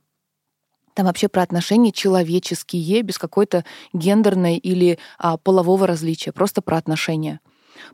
Там 0.94 1.06
вообще 1.06 1.28
про 1.28 1.42
отношения 1.42 1.92
человеческие, 1.92 3.02
без 3.02 3.18
какой-то 3.18 3.64
гендерной 3.92 4.56
или 4.56 4.98
а, 5.18 5.36
полового 5.36 5.86
различия, 5.86 6.32
просто 6.32 6.62
про 6.62 6.78
отношения. 6.78 7.40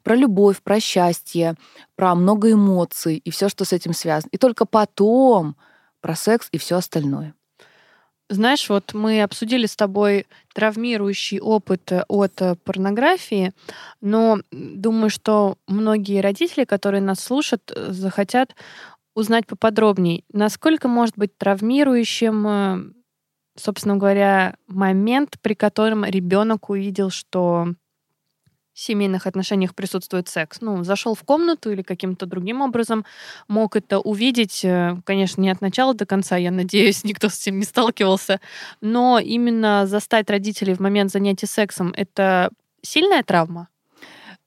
Про 0.04 0.14
любовь, 0.14 0.62
про 0.62 0.78
счастье, 0.78 1.56
про 1.96 2.14
много 2.14 2.52
эмоций 2.52 3.16
и 3.16 3.30
все, 3.30 3.48
что 3.48 3.64
с 3.64 3.72
этим 3.72 3.92
связано. 3.92 4.28
И 4.32 4.38
только 4.38 4.64
потом 4.64 5.56
про 6.00 6.14
секс 6.14 6.48
и 6.52 6.58
все 6.58 6.76
остальное. 6.76 7.34
Знаешь, 8.32 8.70
вот 8.70 8.94
мы 8.94 9.22
обсудили 9.22 9.66
с 9.66 9.76
тобой 9.76 10.26
травмирующий 10.54 11.38
опыт 11.38 11.92
э, 11.92 12.02
от 12.08 12.40
э, 12.40 12.54
порнографии, 12.64 13.52
но 14.00 14.38
думаю, 14.50 15.10
что 15.10 15.58
многие 15.68 16.22
родители, 16.22 16.64
которые 16.64 17.02
нас 17.02 17.20
слушают, 17.20 17.70
э, 17.76 17.92
захотят 17.92 18.56
узнать 19.14 19.46
поподробнее, 19.46 20.24
насколько 20.32 20.88
может 20.88 21.18
быть 21.18 21.36
травмирующим, 21.36 22.94
собственно 23.54 23.96
говоря, 23.96 24.56
момент, 24.66 25.36
при 25.42 25.52
котором 25.52 26.02
ребенок 26.02 26.70
увидел, 26.70 27.10
что 27.10 27.74
семейных 28.74 29.26
отношениях 29.26 29.74
присутствует 29.74 30.28
секс. 30.28 30.60
Ну, 30.60 30.84
зашел 30.84 31.14
в 31.14 31.22
комнату 31.24 31.70
или 31.70 31.82
каким-то 31.82 32.26
другим 32.26 32.60
образом 32.60 33.04
мог 33.48 33.76
это 33.76 33.98
увидеть, 33.98 34.64
э, 34.64 34.96
конечно, 35.04 35.40
не 35.40 35.50
от 35.50 35.60
начала 35.60 35.94
до 35.94 36.06
конца, 36.06 36.36
я 36.36 36.50
надеюсь, 36.50 37.04
никто 37.04 37.28
с 37.28 37.40
этим 37.40 37.58
не 37.58 37.64
сталкивался, 37.64 38.40
но 38.80 39.18
именно 39.18 39.86
застать 39.86 40.30
родителей 40.30 40.74
в 40.74 40.80
момент 40.80 41.10
занятия 41.10 41.46
сексом— 41.46 41.92
это 41.96 42.50
сильная 42.82 43.22
травма? 43.22 43.68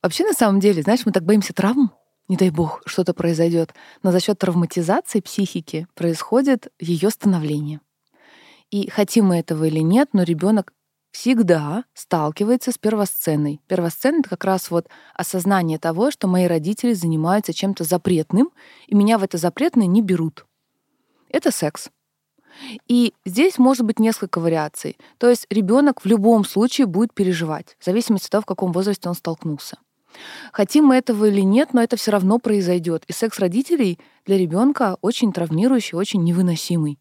Вообще, 0.02 0.24
на 0.24 0.34
самом 0.34 0.60
деле, 0.60 0.82
знаешь, 0.82 1.06
мы 1.06 1.12
так 1.12 1.24
боимся 1.24 1.54
травм, 1.54 1.92
не 2.28 2.38
дай 2.38 2.50
бог, 2.50 2.82
что-то 2.86 3.14
произойдет, 3.14 3.74
но 4.04 4.12
за 4.12 4.20
счет 4.20 4.40
травматизации 4.40 5.20
психики 5.20 5.88
происходит 5.94 6.68
ее 6.80 7.10
становление. 7.10 7.82
И 8.72 8.90
хотим 8.90 9.28
мы 9.28 9.38
этого 9.38 9.66
или 9.66 9.80
нет, 9.80 10.10
но 10.14 10.24
ребенок 10.24 10.74
всегда 11.16 11.86
сталкивается 11.94 12.74
с 12.74 12.78
первосценой. 12.78 13.62
Первосцена— 13.68 14.18
это 14.20 14.30
как 14.30 14.44
раз 14.44 14.70
вот 14.70 14.90
осознание 15.14 15.80
того, 15.80 16.12
что 16.12 16.28
мои 16.28 16.46
родители 16.46 16.92
занимаются 16.92 17.54
чем-то 17.54 17.86
запретным, 17.86 18.52
и 18.88 18.96
меня 18.96 19.18
в 19.18 19.24
это 19.24 19.38
запретное 19.38 19.88
не 19.88 20.02
берут. 20.02 20.46
Это 21.30 21.52
секс. 21.52 21.90
И 22.90 23.14
здесь 23.24 23.58
может 23.58 23.86
быть 23.86 23.98
несколько 23.98 24.40
вариаций. 24.40 24.98
То 25.18 25.30
есть 25.30 25.46
ребенок 25.50 26.02
в 26.02 26.06
любом 26.06 26.44
случае 26.44 26.86
будет 26.86 27.14
переживать, 27.14 27.78
в 27.80 27.86
зависимости 27.86 28.26
от 28.26 28.32
того, 28.32 28.42
в 28.42 28.46
каком 28.46 28.74
возрасте 28.74 29.08
он 29.08 29.16
столкнулся. 29.16 29.78
Хотим 30.52 30.86
мы 30.86 30.98
этого 30.98 31.26
или 31.26 31.42
нет, 31.42 31.74
но 31.74 31.82
это 31.82 31.96
все 31.96 32.12
равно 32.12 32.40
произойдет. 32.40 33.06
И 33.08 33.14
секс 33.14 33.40
родителей 33.40 34.00
для 34.26 34.38
ребенка 34.38 34.98
очень 35.02 35.32
травмирующий, 35.32 35.98
очень 35.98 36.24
невыносимый. 36.26 37.00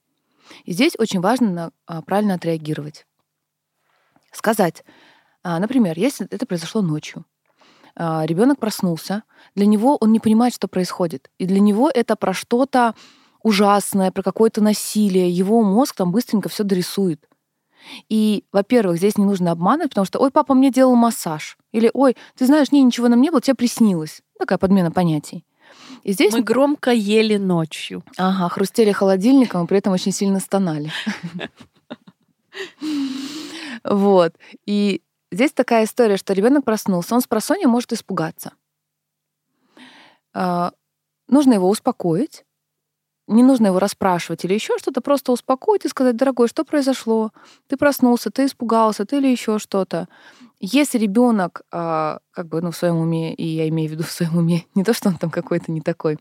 И 0.65 0.73
здесь 0.73 0.93
очень 0.99 1.21
важно 1.21 1.73
а, 1.87 2.03
правильно 2.03 2.35
отреагировать 2.35 3.07
сказать, 4.37 4.85
а, 5.43 5.59
например, 5.59 5.99
если 5.99 6.27
это 6.31 6.47
произошло 6.47 6.83
ночью, 6.83 7.25
а, 7.97 8.25
ребенок 8.27 8.59
проснулся, 8.59 9.23
для 9.55 9.67
него 9.67 9.97
он 10.01 10.13
не 10.13 10.21
понимает, 10.21 10.55
что 10.55 10.69
происходит. 10.69 11.31
И 11.39 11.47
для 11.47 11.61
него 11.61 11.91
это 11.93 12.17
про 12.17 12.33
что-то 12.33 12.95
ужасное, 13.43 14.11
про 14.11 14.23
какое-то 14.23 14.63
насилие. 14.63 15.31
Его 15.31 15.63
мозг 15.63 15.97
там 15.97 16.11
быстренько 16.11 16.49
все 16.49 16.65
дорисует. 16.65 17.29
И, 18.09 18.45
во-первых, 18.51 18.97
здесь 18.97 19.19
не 19.19 19.27
нужно 19.27 19.53
обманывать, 19.53 19.91
потому 19.91 20.07
что, 20.07 20.19
ой, 20.19 20.31
папа 20.31 20.55
мне 20.55 20.71
делал 20.71 20.95
массаж. 20.95 21.59
Или, 21.71 21.91
ой, 21.93 22.17
ты 22.37 22.47
знаешь, 22.47 22.73
не, 22.73 22.83
ничего 22.83 23.09
нам 23.09 23.21
не 23.21 23.31
было, 23.31 23.43
тебе 23.43 23.55
приснилось. 23.55 24.23
Такая 24.39 24.59
подмена 24.59 24.91
понятий. 24.91 25.45
И 26.03 26.13
здесь... 26.13 26.33
Мы 26.33 26.41
громко 26.41 26.93
ели 26.93 27.37
ночью. 27.37 28.03
Ага, 28.17 28.49
хрустели 28.49 28.93
холодильником, 28.93 29.65
и 29.65 29.67
при 29.67 29.79
этом 29.79 29.93
очень 29.93 30.13
сильно 30.13 30.41
стонали. 30.41 30.91
Вот. 33.85 34.35
И 34.67 35.03
здесь 35.31 35.53
такая 35.53 35.85
история, 35.85 36.17
что 36.17 36.33
ребенок 36.33 36.65
проснулся, 36.65 37.15
он 37.15 37.21
с 37.21 37.27
просонья 37.27 37.69
может 37.69 37.93
испугаться. 37.93 38.53
А, 40.33 40.73
нужно 41.29 41.55
его 41.55 41.69
успокоить, 41.69 42.45
не 43.27 43.43
нужно 43.43 43.69
его 43.69 43.79
расспрашивать 43.79 44.45
или 44.45 44.55
еще 44.55 44.77
что-то, 44.79 45.01
просто 45.01 45.33
успокоить 45.33 45.85
и 45.85 45.89
сказать, 45.89 46.17
дорогой, 46.17 46.49
что 46.49 46.65
произошло? 46.65 47.33
Ты 47.69 47.77
проснулся, 47.77 48.31
ты 48.31 48.47
испугался, 48.47 49.07
ты 49.07 49.17
или 49.17 49.29
еще 49.29 49.59
что-то. 49.59 50.09
Если 50.61 50.99
ребенок 50.99 51.63
э, 51.73 52.19
как 52.31 52.49
бы 52.49 52.61
ну, 52.61 52.71
в 52.71 52.77
своем 52.77 52.97
уме, 52.97 53.35
и 53.35 53.47
я 53.47 53.69
имею 53.69 53.89
в 53.89 53.93
виду 53.93 54.03
в 54.03 54.11
своем 54.11 54.37
уме, 54.37 54.67
не 54.75 54.85
то, 54.85 54.93
что 54.93 55.09
он 55.09 55.17
там 55.17 55.31
какой-то 55.31 55.73
не 55.73 55.81
такой, 55.81 56.19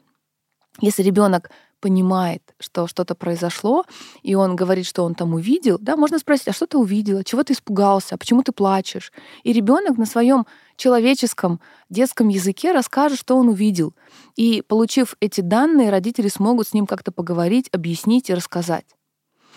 если 0.79 1.03
ребенок 1.03 1.49
понимает, 1.83 2.41
что 2.61 2.87
что-то 2.87 3.13
произошло, 3.13 3.83
и 4.21 4.35
он 4.35 4.55
говорит, 4.55 4.85
что 4.85 5.03
он 5.03 5.15
там 5.15 5.33
увидел, 5.33 5.77
да, 5.81 5.97
можно 5.97 6.17
спросить, 6.17 6.47
а 6.47 6.53
что 6.53 6.65
ты 6.65 6.77
увидела, 6.77 7.25
чего 7.25 7.43
ты 7.43 7.51
испугался, 7.51 8.17
почему 8.17 8.41
ты 8.41 8.53
плачешь? 8.53 9.11
И 9.43 9.51
ребенок 9.51 9.97
на 9.97 10.05
своем 10.05 10.45
человеческом 10.77 11.59
детском 11.89 12.29
языке 12.29 12.71
расскажет, 12.71 13.19
что 13.19 13.35
он 13.35 13.49
увидел. 13.49 13.93
И 14.37 14.63
получив 14.65 15.17
эти 15.19 15.41
данные, 15.41 15.89
родители 15.89 16.29
смогут 16.29 16.69
с 16.69 16.73
ним 16.73 16.87
как-то 16.87 17.11
поговорить, 17.11 17.67
объяснить 17.73 18.29
и 18.29 18.33
рассказать. 18.33 18.85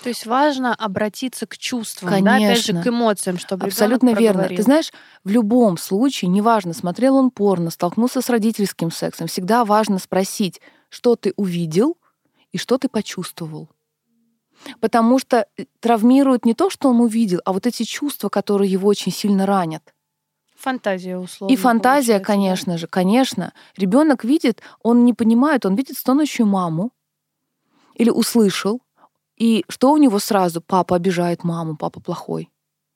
То 0.02 0.08
есть 0.08 0.26
важно 0.26 0.74
обратиться 0.74 1.46
к 1.46 1.56
чувствам, 1.56 2.10
Конечно. 2.10 2.40
да, 2.40 2.44
опять 2.44 2.66
же, 2.66 2.82
к 2.82 2.86
эмоциям, 2.88 3.38
чтобы 3.38 3.66
Абсолютно 3.66 4.14
верно. 4.14 4.48
Ты 4.48 4.62
знаешь, 4.62 4.92
в 5.22 5.30
любом 5.30 5.78
случае, 5.78 6.28
неважно, 6.28 6.72
смотрел 6.74 7.14
он 7.14 7.30
порно, 7.30 7.70
столкнулся 7.70 8.20
с 8.20 8.28
родительским 8.28 8.90
сексом, 8.90 9.28
всегда 9.28 9.64
важно 9.64 10.00
спросить, 10.00 10.60
что 10.88 11.16
ты 11.16 11.32
увидел, 11.36 11.96
и 12.57 12.59
что 12.59 12.79
ты 12.79 12.88
почувствовал. 12.88 13.69
Потому 14.81 15.19
что 15.19 15.47
э, 15.59 15.66
травмирует 15.81 16.47
не 16.47 16.55
то, 16.55 16.71
что 16.71 16.88
он 16.88 17.01
увидел, 17.01 17.40
а 17.45 17.53
вот 17.53 17.66
эти 17.66 17.83
чувства, 17.83 18.31
которые 18.31 18.73
его 18.73 18.88
очень 18.88 19.12
сильно 19.12 19.45
ранят. 19.45 19.95
Фантазия 20.57 21.19
условно. 21.19 21.53
И 21.53 21.57
фантазия, 21.57 22.19
конечно 22.19 22.73
да? 22.73 22.79
же, 22.79 22.87
конечно. 22.87 23.53
Ребенок 23.77 24.25
видит, 24.25 24.62
он 24.83 25.05
не 25.05 25.12
понимает, 25.12 25.66
он 25.66 25.75
видит 25.75 25.99
стонущую 25.99 26.47
маму 26.47 26.92
или 27.95 28.09
услышал, 28.09 28.81
и 29.37 29.66
что 29.69 29.92
у 29.92 29.99
него 29.99 30.19
сразу? 30.19 30.62
Папа 30.62 30.97
обижает 30.97 31.45
маму, 31.45 31.77
папа 31.77 32.01
плохой. 32.01 32.51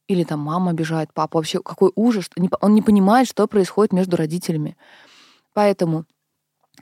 Или 0.09 0.25
там 0.25 0.41
мама 0.41 0.71
обижает 0.71 1.13
папу. 1.13 1.37
Вообще 1.37 1.61
какой 1.61 1.93
ужас. 1.95 2.31
Он 2.63 2.75
не 2.75 2.81
понимает, 2.81 3.29
что 3.29 3.47
происходит 3.47 3.93
между 3.93 4.17
родителями. 4.17 4.79
Поэтому 5.53 6.07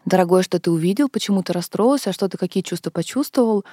дорогое, 0.04 0.42
что 0.42 0.58
ты 0.58 0.70
увидел, 0.70 1.08
почему 1.08 1.42
ты 1.42 1.52
расстроился, 1.52 2.12
что 2.12 2.28
ты 2.28 2.38
какие 2.38 2.62
чувства 2.62 2.90
почувствовал. 2.90 3.64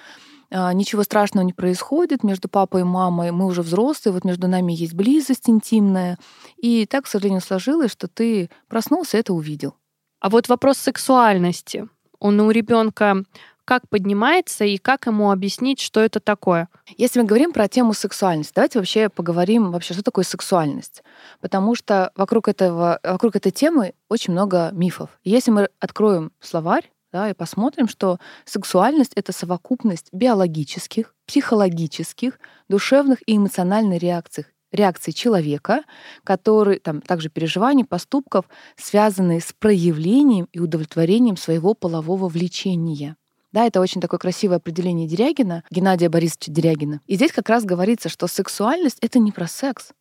А, 0.51 0.73
ничего 0.73 1.03
страшного 1.03 1.45
не 1.45 1.53
происходит 1.53 2.23
между 2.23 2.49
папой 2.49 2.81
и 2.81 2.85
мамой. 2.85 3.31
Мы 3.31 3.45
уже 3.45 3.61
взрослые, 3.61 4.13
вот 4.13 4.23
между 4.23 4.47
нами 4.47 4.73
есть 4.73 4.93
близость 4.93 5.49
интимная. 5.49 6.17
И 6.57 6.85
так, 6.85 7.05
к 7.05 7.07
сожалению, 7.07 7.41
сложилось, 7.41 7.91
что 7.91 8.07
ты 8.07 8.49
проснулся 8.67 9.17
и 9.17 9.19
это 9.21 9.33
увидел. 9.33 9.75
А 10.19 10.29
вот 10.29 10.47
вопрос 10.47 10.77
сексуальности. 10.77 11.87
Он 12.19 12.39
у 12.39 12.51
ребенка 12.51 13.23
как 13.65 13.89
поднимается 13.89 14.63
и 14.63 14.77
как 14.77 15.07
ему 15.07 15.31
объяснить, 15.31 15.81
что 15.81 15.99
это 15.99 16.19
такое. 16.19 16.69
Если 16.97 17.19
мы 17.19 17.25
говорим 17.25 17.51
про 17.51 17.67
тему 17.67 17.93
сексуальности, 17.93 18.53
давайте 18.55 18.79
вообще 18.79 19.09
поговорим 19.09 19.71
вообще, 19.71 19.93
что 19.93 20.03
такое 20.03 20.23
сексуальность. 20.23 21.03
Потому 21.41 21.75
что 21.75 22.11
вокруг, 22.15 22.47
этого, 22.47 22.99
вокруг 23.03 23.35
этой 23.35 23.51
темы 23.51 23.93
очень 24.07 24.33
много 24.33 24.69
мифов. 24.71 25.09
Если 25.23 25.51
мы 25.51 25.69
откроем 25.79 26.31
словарь, 26.39 26.91
да, 27.11 27.29
и 27.29 27.33
посмотрим, 27.33 27.87
что 27.87 28.19
сексуальность— 28.43 29.13
это 29.15 29.31
совокупность 29.31 30.09
биологических, 30.11 31.15
психологических, 31.25 32.39
душевных 32.67 33.19
и 33.25 33.37
эмоциональных 33.37 34.01
реакций, 34.01 34.45
реакций 34.71 35.13
человека, 35.13 35.83
которые, 36.23 36.79
там, 36.79 37.01
также 37.01 37.29
переживаний, 37.29 37.85
поступков, 37.85 38.45
связанные 38.75 39.39
с 39.39 39.53
проявлением 39.57 40.49
и 40.51 40.59
удовлетворением 40.59 41.37
своего 41.37 41.73
полового 41.73 42.27
влечения. 42.27 43.15
Да, 43.55 43.65
это 43.65 43.79
очень 43.79 44.01
такое 44.01 44.19
красивое 44.19 44.57
определение 44.57 45.07
Дерягина, 45.07 45.63
Геннадия 45.71 46.09
Борисовича 46.09 46.51
Дерягина. 46.51 46.99
И 47.07 47.15
здесь 47.15 47.31
как 47.31 47.47
раз 47.47 47.63
говорится, 47.63 48.09
что 48.09 48.27
сексуальность— 48.27 48.97
это 49.01 49.17
не 49.17 49.31
про 49.31 49.47
секс. 49.47 49.91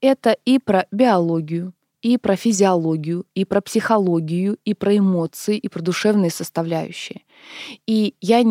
Это 0.00 0.34
и 0.46 0.58
про 0.58 0.86
биологию, 0.90 1.74
и 2.00 2.16
про 2.16 2.36
физиологию, 2.36 3.26
и 3.34 3.44
про 3.44 3.60
психологию, 3.60 4.56
и 4.64 4.72
про 4.72 4.96
эмоции, 4.96 5.58
и 5.58 5.68
про 5.68 5.82
душевные 5.82 6.30
составляющие. 6.30 7.20
И 7.86 8.14
я 8.22 8.42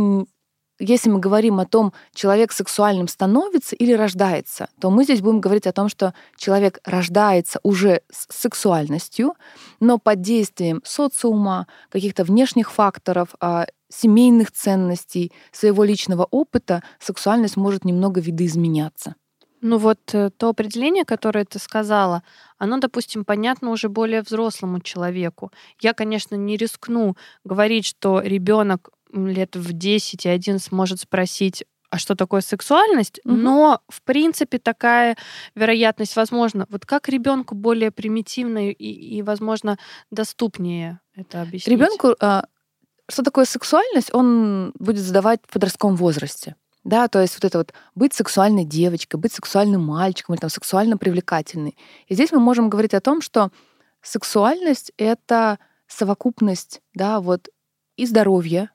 если 0.80 1.10
мы 1.10 1.20
говорим 1.20 1.60
о 1.60 1.66
том, 1.66 1.94
человек 2.14 2.52
сексуальным 2.52 3.08
становится 3.08 3.76
или 3.76 3.94
рождается, 3.94 4.68
то 4.80 4.90
мы 4.90 5.06
здесь 5.06 5.22
будем 5.22 5.40
говорить 5.40 5.68
о 5.68 5.72
том, 5.72 5.88
что 5.88 6.14
человек 6.36 6.80
рождается 6.84 7.60
уже 7.64 8.02
с 8.12 8.28
сексуальностью, 8.30 9.36
но 9.80 9.98
под 9.98 10.22
действием 10.22 10.82
социума, 10.84 11.68
каких-то 11.90 12.26
внешних 12.26 12.72
факторов, 12.72 13.30
а, 13.40 13.68
семейных 13.90 14.52
ценностей, 14.52 15.32
своего 15.52 15.84
личного 15.84 16.28
опыта 16.30 16.84
сексуальность 17.00 17.58
может 17.58 17.86
немного 17.86 18.22
видоизменяться. 18.22 19.16
Ну 19.62 19.78
вот 19.78 20.14
э, 20.14 20.30
то 20.30 20.50
определение, 20.50 21.06
которое 21.06 21.44
ты 21.46 21.58
сказала, 21.58 22.24
оно, 22.58 22.78
допустим, 22.78 23.26
понятно 23.26 23.72
уже 23.72 23.90
более 23.90 24.22
взрослому 24.22 24.80
человеку. 24.80 25.52
Я, 25.82 25.94
конечно, 25.94 26.36
не 26.36 26.56
рискну 26.56 27.16
говорить, 27.44 27.88
что 27.88 28.20
ребенок 28.20 28.90
лет 29.12 29.56
в 29.56 29.74
10 29.74 30.26
и 30.26 30.30
11 30.30 30.72
может 30.72 31.00
спросить, 31.00 31.64
а 31.90 31.98
что 31.98 32.16
такое 32.16 32.42
сексуальность, 32.42 33.20
угу. 33.24 33.36
но 33.36 33.82
в 33.88 34.02
принципе 34.04 34.60
такая 34.60 35.18
вероятность 35.56 36.16
возможна. 36.16 36.68
Вот 36.70 36.86
как 36.86 37.10
ребенку 37.10 37.56
более 37.56 37.90
примитивно 37.90 38.70
и, 38.70 38.74
и 38.74 39.22
возможно, 39.22 39.78
доступнее 40.12 41.00
это 41.16 41.42
объяснить? 41.42 41.68
Ребенку, 41.68 42.16
а, 42.20 42.46
что 43.10 43.24
такое 43.24 43.46
сексуальность, 43.46 44.14
он 44.14 44.74
будет 44.80 45.02
задавать 45.02 45.42
в 45.48 45.54
подростковом 45.54 45.96
возрасте. 45.96 46.56
Да, 46.84 47.08
то 47.08 47.20
есть 47.20 47.34
вот 47.34 47.46
это 47.46 47.58
вот 47.58 47.74
быть 47.96 48.14
сексуальной 48.14 48.64
девочкой, 48.64 49.20
быть 49.20 49.34
сексуальным 49.34 49.84
мальчиком 49.84 50.36
или 50.36 50.42
там 50.42 50.52
сексуально 50.52 50.98
привлекательной. 50.98 51.76
И 52.08 52.14
здесь 52.14 52.32
мы 52.32 52.40
можем 52.40 52.70
говорить 52.70 52.94
о 52.94 53.02
том, 53.02 53.22
что 53.22 53.50
сексуальность— 54.04 54.92
это 54.98 55.58
совокупность, 55.88 56.82
да, 56.94 57.20
вот 57.22 57.50
и 57.98 58.06
здоровья, 58.06 58.70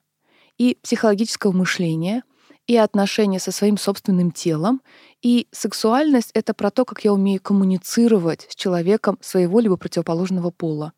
и 0.57 0.77
психологического 0.83 1.53
мышления, 1.53 2.23
и 2.67 2.75
отношения 2.75 3.39
со 3.39 3.51
своим 3.51 3.77
собственным 3.77 4.31
телом. 4.31 4.81
И 5.21 5.47
сексуальность— 5.51 6.31
это 6.33 6.53
про 6.53 6.69
то, 6.69 6.83
как 6.83 7.03
я 7.05 7.13
умею 7.13 7.41
коммуницировать 7.41 8.47
с 8.49 8.55
человеком 8.55 9.17
своего 9.21 9.61
либо 9.61 9.77
противоположного 9.77 10.51
пола. 10.51 10.91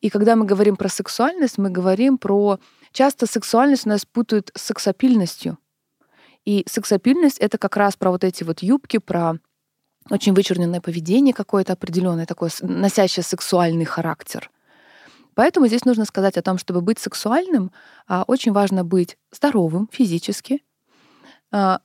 И 0.00 0.10
когда 0.10 0.36
мы 0.36 0.44
говорим 0.44 0.76
про 0.76 0.88
сексуальность, 0.88 1.58
мы 1.58 1.70
говорим 1.70 2.18
про... 2.18 2.58
Часто 2.92 3.26
сексуальность 3.26 3.86
у 3.86 3.90
нас 3.90 4.04
путают 4.04 4.50
с 4.54 4.62
сексапильностью— 4.62 5.58
и 6.48 6.64
сексапильность— 6.66 7.36
это 7.40 7.58
как 7.58 7.76
раз 7.76 7.96
про 7.96 8.10
вот 8.10 8.24
эти 8.24 8.42
вот 8.42 8.60
юбки, 8.62 8.96
про 8.96 9.34
очень 10.08 10.32
вычурненное 10.32 10.80
поведение 10.80 11.34
какое-то 11.34 11.74
определенное, 11.74 12.24
такое 12.24 12.50
носящее 12.62 13.22
сексуальный 13.22 13.84
характер. 13.84 14.50
Поэтому 15.34 15.66
здесь 15.66 15.84
нужно 15.84 16.06
сказать 16.06 16.38
о 16.38 16.42
том, 16.42 16.56
чтобы 16.56 16.80
быть 16.80 16.98
сексуальным, 16.98 17.70
а, 18.06 18.24
очень 18.26 18.52
важно 18.52 18.82
быть 18.82 19.18
здоровым 19.30 19.90
физически, 19.92 20.64
а, 21.52 21.80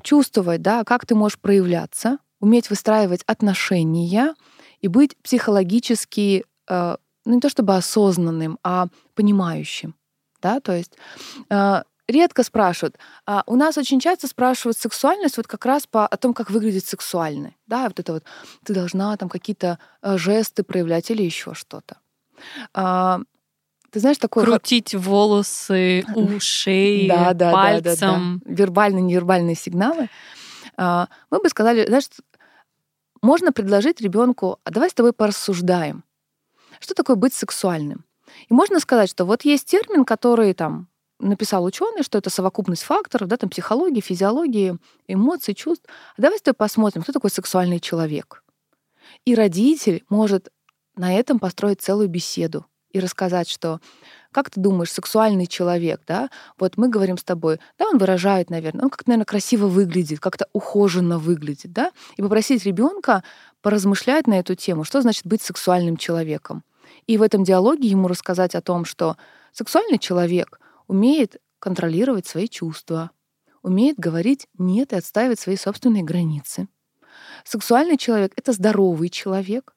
чувствовать, 0.00 0.62
да, 0.62 0.82
как 0.84 1.04
ты 1.04 1.14
можешь 1.14 1.38
проявляться, 1.38 2.16
уметь 2.40 2.70
выстраивать 2.70 3.22
отношения 3.26 4.34
и 4.80 4.88
быть 4.88 5.14
психологически, 5.22 6.46
а, 6.66 6.96
ну 7.24 7.34
не 7.34 7.40
то 7.40 7.48
чтобы 7.48 7.76
осознанным, 7.76 8.58
а 8.62 8.88
понимающим. 9.14 9.94
Да, 10.42 10.60
то 10.60 10.72
есть 10.72 10.92
редко 12.08 12.42
спрашивают. 12.42 12.98
А 13.26 13.42
у 13.46 13.56
нас 13.56 13.78
очень 13.78 14.00
часто 14.00 14.26
спрашивают 14.26 14.76
сексуальность 14.76 15.36
вот 15.36 15.46
как 15.46 15.64
раз 15.64 15.86
по 15.86 16.06
о 16.06 16.16
том, 16.16 16.34
как 16.34 16.50
выглядит 16.50 16.84
сексуальный. 16.84 17.56
Да, 17.66 17.84
вот 17.84 17.98
это 18.00 18.12
вот 18.14 18.24
ты 18.64 18.74
должна 18.74 19.16
там 19.16 19.28
какие-то 19.28 19.78
э, 20.02 20.18
жесты 20.18 20.62
проявлять 20.62 21.10
или 21.10 21.22
еще 21.22 21.54
что-то. 21.54 21.96
А, 22.74 23.20
ты 23.90 24.00
знаешь, 24.00 24.18
такое... 24.18 24.44
Крутить 24.44 24.94
волосы, 24.94 26.04
ушей, 26.14 27.08
да, 27.08 27.32
да, 27.32 27.52
пальцем. 27.52 27.84
Да, 27.84 27.96
да, 27.96 28.40
да. 28.44 28.54
Вербальные, 28.54 29.02
невербальные 29.02 29.56
сигналы. 29.56 30.08
А, 30.76 31.08
мы 31.30 31.40
бы 31.40 31.48
сказали, 31.48 31.86
знаешь, 31.86 32.08
можно 33.22 33.52
предложить 33.52 34.00
ребенку, 34.00 34.58
а 34.64 34.70
давай 34.70 34.90
с 34.90 34.94
тобой 34.94 35.12
порассуждаем. 35.12 36.04
Что 36.84 36.92
такое 36.92 37.16
быть 37.16 37.32
сексуальным? 37.32 38.04
И 38.50 38.52
можно 38.52 38.78
сказать, 38.78 39.08
что 39.08 39.24
вот 39.24 39.46
есть 39.46 39.64
термин, 39.64 40.04
который 40.04 40.52
там 40.52 40.88
написал 41.18 41.64
ученый, 41.64 42.02
что 42.02 42.18
это 42.18 42.28
совокупность 42.28 42.82
факторов, 42.82 43.26
да, 43.26 43.38
там 43.38 43.48
психологии, 43.48 44.02
физиологии, 44.02 44.76
эмоций, 45.08 45.54
чувств. 45.54 45.86
А 46.18 46.20
давай 46.20 46.38
с 46.38 46.42
тобой 46.42 46.56
посмотрим, 46.56 47.02
кто 47.02 47.14
такой 47.14 47.30
сексуальный 47.30 47.80
человек. 47.80 48.44
И 49.24 49.34
родитель 49.34 50.04
может 50.10 50.50
на 50.94 51.18
этом 51.18 51.38
построить 51.38 51.80
целую 51.80 52.08
беседу 52.08 52.66
и 52.90 53.00
рассказать, 53.00 53.48
что 53.48 53.80
как 54.30 54.50
ты 54.50 54.60
думаешь, 54.60 54.92
сексуальный 54.92 55.46
человек, 55.46 56.02
да, 56.06 56.28
вот 56.58 56.76
мы 56.76 56.90
говорим 56.90 57.16
с 57.16 57.24
тобой, 57.24 57.60
да, 57.78 57.86
он 57.86 57.96
выражает, 57.96 58.50
наверное, 58.50 58.82
он 58.82 58.90
как-то, 58.90 59.08
наверное, 59.08 59.24
красиво 59.24 59.68
выглядит, 59.68 60.20
как-то 60.20 60.48
ухоженно 60.52 61.18
выглядит, 61.18 61.72
да, 61.72 61.92
и 62.18 62.22
попросить 62.22 62.66
ребенка 62.66 63.24
поразмышлять 63.62 64.26
на 64.26 64.38
эту 64.38 64.54
тему, 64.54 64.84
что 64.84 65.00
значит 65.00 65.24
быть 65.24 65.40
сексуальным 65.40 65.96
человеком. 65.96 66.62
И 67.06 67.18
в 67.18 67.22
этом 67.22 67.44
диалоге 67.44 67.88
ему 67.88 68.08
рассказать 68.08 68.54
о 68.54 68.62
том, 68.62 68.84
что 68.84 69.16
сексуальный 69.52 69.98
человек, 69.98 70.60
умеет 70.86 71.36
контролировать 71.58 72.26
свои 72.26 72.48
чувства, 72.48 73.10
умеет 73.62 73.98
говорить 73.98 74.46
«нет» 74.58 74.92
и 74.92 74.96
отстаивать 74.96 75.40
свои 75.40 75.56
собственные 75.56 76.02
границы. 76.02 76.68
Сексуальный 77.44 77.96
человек— 77.96 78.32
это 78.36 78.52
здоровый 78.52 79.08
человек. 79.08 79.74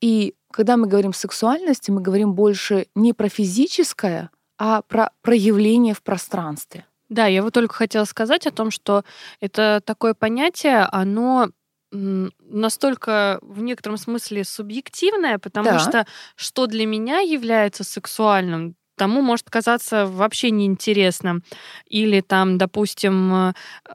И 0.00 0.34
когда 0.52 0.76
мы 0.76 0.86
говорим 0.86 1.12
сексуальности, 1.12 1.90
мы 1.90 2.02
говорим 2.02 2.34
больше 2.34 2.88
не 2.94 3.12
про 3.12 3.28
физическое, 3.28 4.30
а 4.58 4.82
про 4.82 5.12
проявление 5.22 5.94
в 5.94 6.02
пространстве. 6.02 6.84
Да, 7.08 7.26
я 7.26 7.42
вот 7.42 7.54
только 7.54 7.74
хотела 7.74 8.04
сказать 8.04 8.46
о 8.46 8.52
том, 8.52 8.70
что 8.70 9.04
это 9.40 9.80
такое 9.84 10.14
понятие, 10.14 10.86
оно 10.92 11.50
настолько 11.92 13.38
в 13.42 13.60
некотором 13.62 13.96
смысле 13.96 14.44
субъективное, 14.44 15.38
потому 15.38 15.70
да. 15.70 15.78
что 15.78 16.06
что 16.36 16.66
для 16.66 16.86
меня 16.86 17.20
является 17.20 17.84
сексуальным, 17.84 18.76
тому 19.00 19.22
может 19.22 19.48
казаться 19.48 20.04
вообще 20.04 20.50
неинтересным. 20.50 21.42
Или 21.86 22.20
там, 22.20 22.58
допустим, 22.58 23.54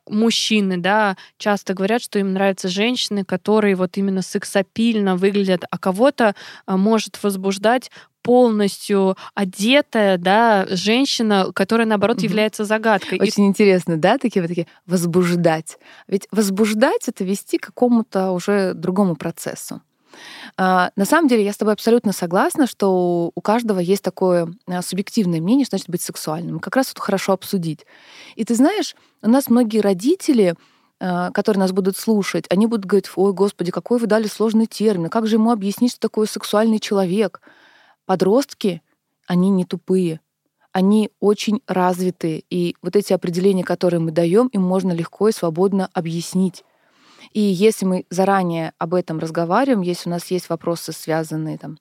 мужчины, 0.09 0.77
да, 0.77 1.15
часто 1.37 1.75
говорят, 1.75 2.01
что 2.01 2.17
им 2.17 2.33
нравятся 2.33 2.69
женщины, 2.69 3.23
которые 3.23 3.75
вот 3.75 3.97
именно 3.97 4.23
сексапильно 4.23 5.15
выглядят, 5.15 5.63
а 5.69 5.77
кого-то 5.77 6.33
э, 6.65 6.75
может 6.75 7.21
возбуждать 7.21 7.91
полностью 8.25 9.15
одетая, 9.35 10.17
да, 10.17 10.65
женщина, 10.69 11.51
которая, 11.53 11.85
наоборот, 11.85 12.17
угу. 12.17 12.25
является 12.25 12.65
загадкой. 12.65 13.19
Очень 13.21 13.45
И... 13.45 13.47
интересно, 13.47 13.97
да, 13.97 14.17
такие 14.17 14.41
вот 14.41 14.49
такие 14.49 14.67
возбуждать. 14.87 15.77
Ведь 16.07 16.27
возбуждать— 16.31 17.03
это 17.07 17.23
вести 17.23 17.59
к 17.59 17.67
какому-то 17.67 18.31
уже 18.31 18.73
другому 18.73 19.15
процессу. 19.15 19.81
А, 20.57 20.89
на 20.95 21.05
самом 21.05 21.27
деле 21.27 21.43
я 21.43 21.53
с 21.53 21.57
тобой 21.57 21.73
абсолютно 21.73 22.13
согласна, 22.13 22.65
что 22.65 23.31
у 23.35 23.41
каждого 23.41 23.79
есть 23.79 24.01
такое 24.01 24.51
а, 24.65 24.81
субъективное 24.81 25.39
мнение, 25.39 25.65
что 25.65 25.77
значит 25.77 25.89
быть 25.89 26.01
сексуальным. 26.01 26.59
Как 26.59 26.75
раз 26.75 26.87
вот 26.95 26.99
хорошо 26.99 27.33
обсудить. 27.33 27.85
И 28.35 28.43
ты 28.43 28.55
знаешь, 28.55 28.95
у 29.21 29.29
нас 29.29 29.49
многие 29.49 29.81
родители 29.81 30.55
а, 30.99 31.31
которые 31.31 31.59
нас 31.59 31.73
будут 31.73 31.97
слушать, 31.97 32.45
они 32.49 32.67
будут 32.67 32.85
говорить, 32.85 33.11
ой, 33.15 33.33
господи, 33.33 33.69
какой 33.69 33.99
вы 33.99 34.07
дали 34.07 34.27
сложный 34.27 34.65
термин, 34.65 35.09
как 35.09 35.27
же 35.27 35.35
ему 35.35 35.51
объяснить, 35.51 35.91
что 35.91 35.99
такое 35.99 36.25
сексуальный 36.25 36.79
человек? 36.79 37.41
Подростки, 38.05 38.81
они 39.27 39.49
не 39.49 39.65
тупые, 39.65 40.19
они 40.71 41.09
очень 41.19 41.61
развитые, 41.67 42.43
и 42.49 42.75
вот 42.81 42.95
эти 42.95 43.13
определения, 43.13 43.63
которые 43.63 43.99
мы 43.99 44.11
даем, 44.11 44.47
им 44.47 44.61
можно 44.61 44.91
легко 44.91 45.29
и 45.29 45.31
свободно 45.31 45.89
объяснить. 45.93 46.63
И 47.31 47.39
если 47.39 47.85
мы 47.85 48.05
заранее 48.09 48.73
об 48.77 48.93
этом 48.93 49.19
разговариваем, 49.19 49.81
если 49.81 50.09
у 50.09 50.11
нас 50.11 50.29
есть 50.31 50.49
вопросы, 50.49 50.91
связанные 50.91 51.57
там, 51.57 51.77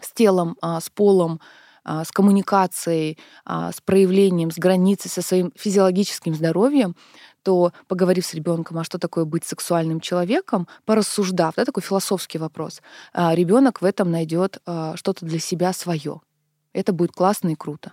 с 0.00 0.12
телом, 0.12 0.56
а, 0.62 0.80
с 0.80 0.90
полом, 0.90 1.40
а, 1.84 2.04
с 2.04 2.10
коммуникацией, 2.10 3.18
а, 3.44 3.72
с 3.72 3.80
проявлением, 3.80 4.50
с 4.50 4.58
границей, 4.58 5.10
со 5.10 5.20
своим 5.20 5.52
физиологическим 5.56 6.34
здоровьем, 6.34 6.96
то 7.44 7.72
поговорив 7.86 8.26
с 8.26 8.34
ребенком, 8.34 8.78
а 8.78 8.84
что 8.84 8.98
такое 8.98 9.24
быть 9.24 9.44
сексуальным 9.44 10.00
человеком, 10.00 10.66
порассуждав, 10.84 11.54
да, 11.54 11.64
такой 11.64 11.82
философский 11.82 12.38
вопрос, 12.38 12.82
ребенок 13.14 13.80
в 13.80 13.84
этом 13.84 14.10
найдет 14.10 14.58
что-то 14.94 15.24
для 15.24 15.38
себя 15.38 15.72
свое. 15.72 16.20
Это 16.72 16.92
будет 16.92 17.12
классно 17.12 17.50
и 17.50 17.54
круто. 17.54 17.92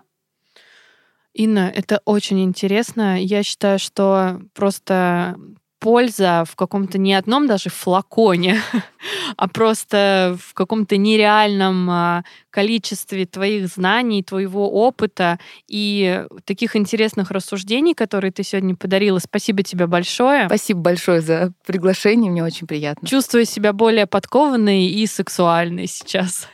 Инна, 1.34 1.72
это 1.74 2.02
очень 2.06 2.44
интересно. 2.44 3.22
Я 3.24 3.44
считаю, 3.44 3.78
что 3.80 4.42
просто 4.54 5.38
польза 5.82 6.46
в 6.48 6.56
каком-то 6.56 7.00
не 7.00 7.13
одном 7.15 7.48
даже 7.48 7.70
флаконе, 7.70 8.62
а 9.36 9.48
просто 9.50 10.38
в 10.39 10.54
каком-то 10.54 10.96
нереальном 10.96 11.89
а, 11.89 12.24
количестве 12.52 13.26
твоих 13.26 13.67
знаний, 13.67 14.23
твоего 14.23 14.71
опыта 14.71 15.40
и 15.67 16.23
таких 16.46 16.75
интересных 16.75 17.32
рассуждений, 17.32 17.96
которые 17.96 18.32
ты 18.32 18.44
сегодня 18.44 18.75
подарила. 18.75 19.17
Спасибо 19.17 19.63
тебе 19.63 19.88
большое. 19.88 20.46
Спасибо 20.46 20.82
большое 20.82 21.21
за 21.21 21.52
приглашение, 21.65 22.32
мне 22.32 22.44
очень 22.44 22.67
приятно. 22.67 23.08
Чувствую 23.08 23.46
себя 23.46 23.73
более 23.73 24.06
подкованной 24.06 24.86
и 24.86 25.08
сексуальной 25.08 25.88
сейчас. 25.88 26.48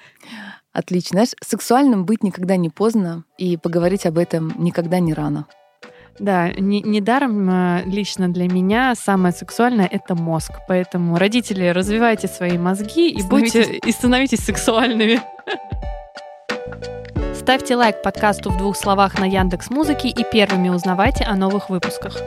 Отлично. 0.72 1.16
Знаешь, 1.16 1.36
сексуальным 1.44 2.06
быть 2.06 2.24
никогда 2.24 2.56
не 2.56 2.70
поздно, 2.70 3.26
и 3.38 3.58
поговорить 3.58 4.06
об 4.06 4.18
этом 4.18 4.54
никогда 4.58 5.00
не 5.00 5.14
рано. 5.14 5.48
Да, 6.20 6.52
не, 6.52 6.82
недаром 6.82 7.48
а, 7.50 7.82
лично 7.86 8.30
для 8.30 8.48
меня 8.48 8.96
самое 8.96 9.34
сексуальное 9.34 9.88
это 9.92 10.16
мозг. 10.16 10.52
Поэтому 10.68 11.18
родители, 11.18 11.68
развивайте 11.68 12.28
свои 12.28 12.58
мозги 12.58 13.10
и 13.10 13.22
будьте 13.22 13.64
и 13.64 13.92
становитесь 13.92 14.40
сексуальными. 14.40 15.22
Ставьте 17.36 17.76
лайк 17.76 18.02
подкасту 18.02 18.50
в 18.50 18.58
двух 18.58 18.76
словах 18.76 19.20
на 19.20 19.26
Яндекс 19.26 19.70
Музыке 19.70 20.10
и 20.10 20.26
первыми 20.30 20.70
узнавайте 20.70 21.24
о 21.24 21.36
новых 21.36 21.70
выпусках. 21.70 22.18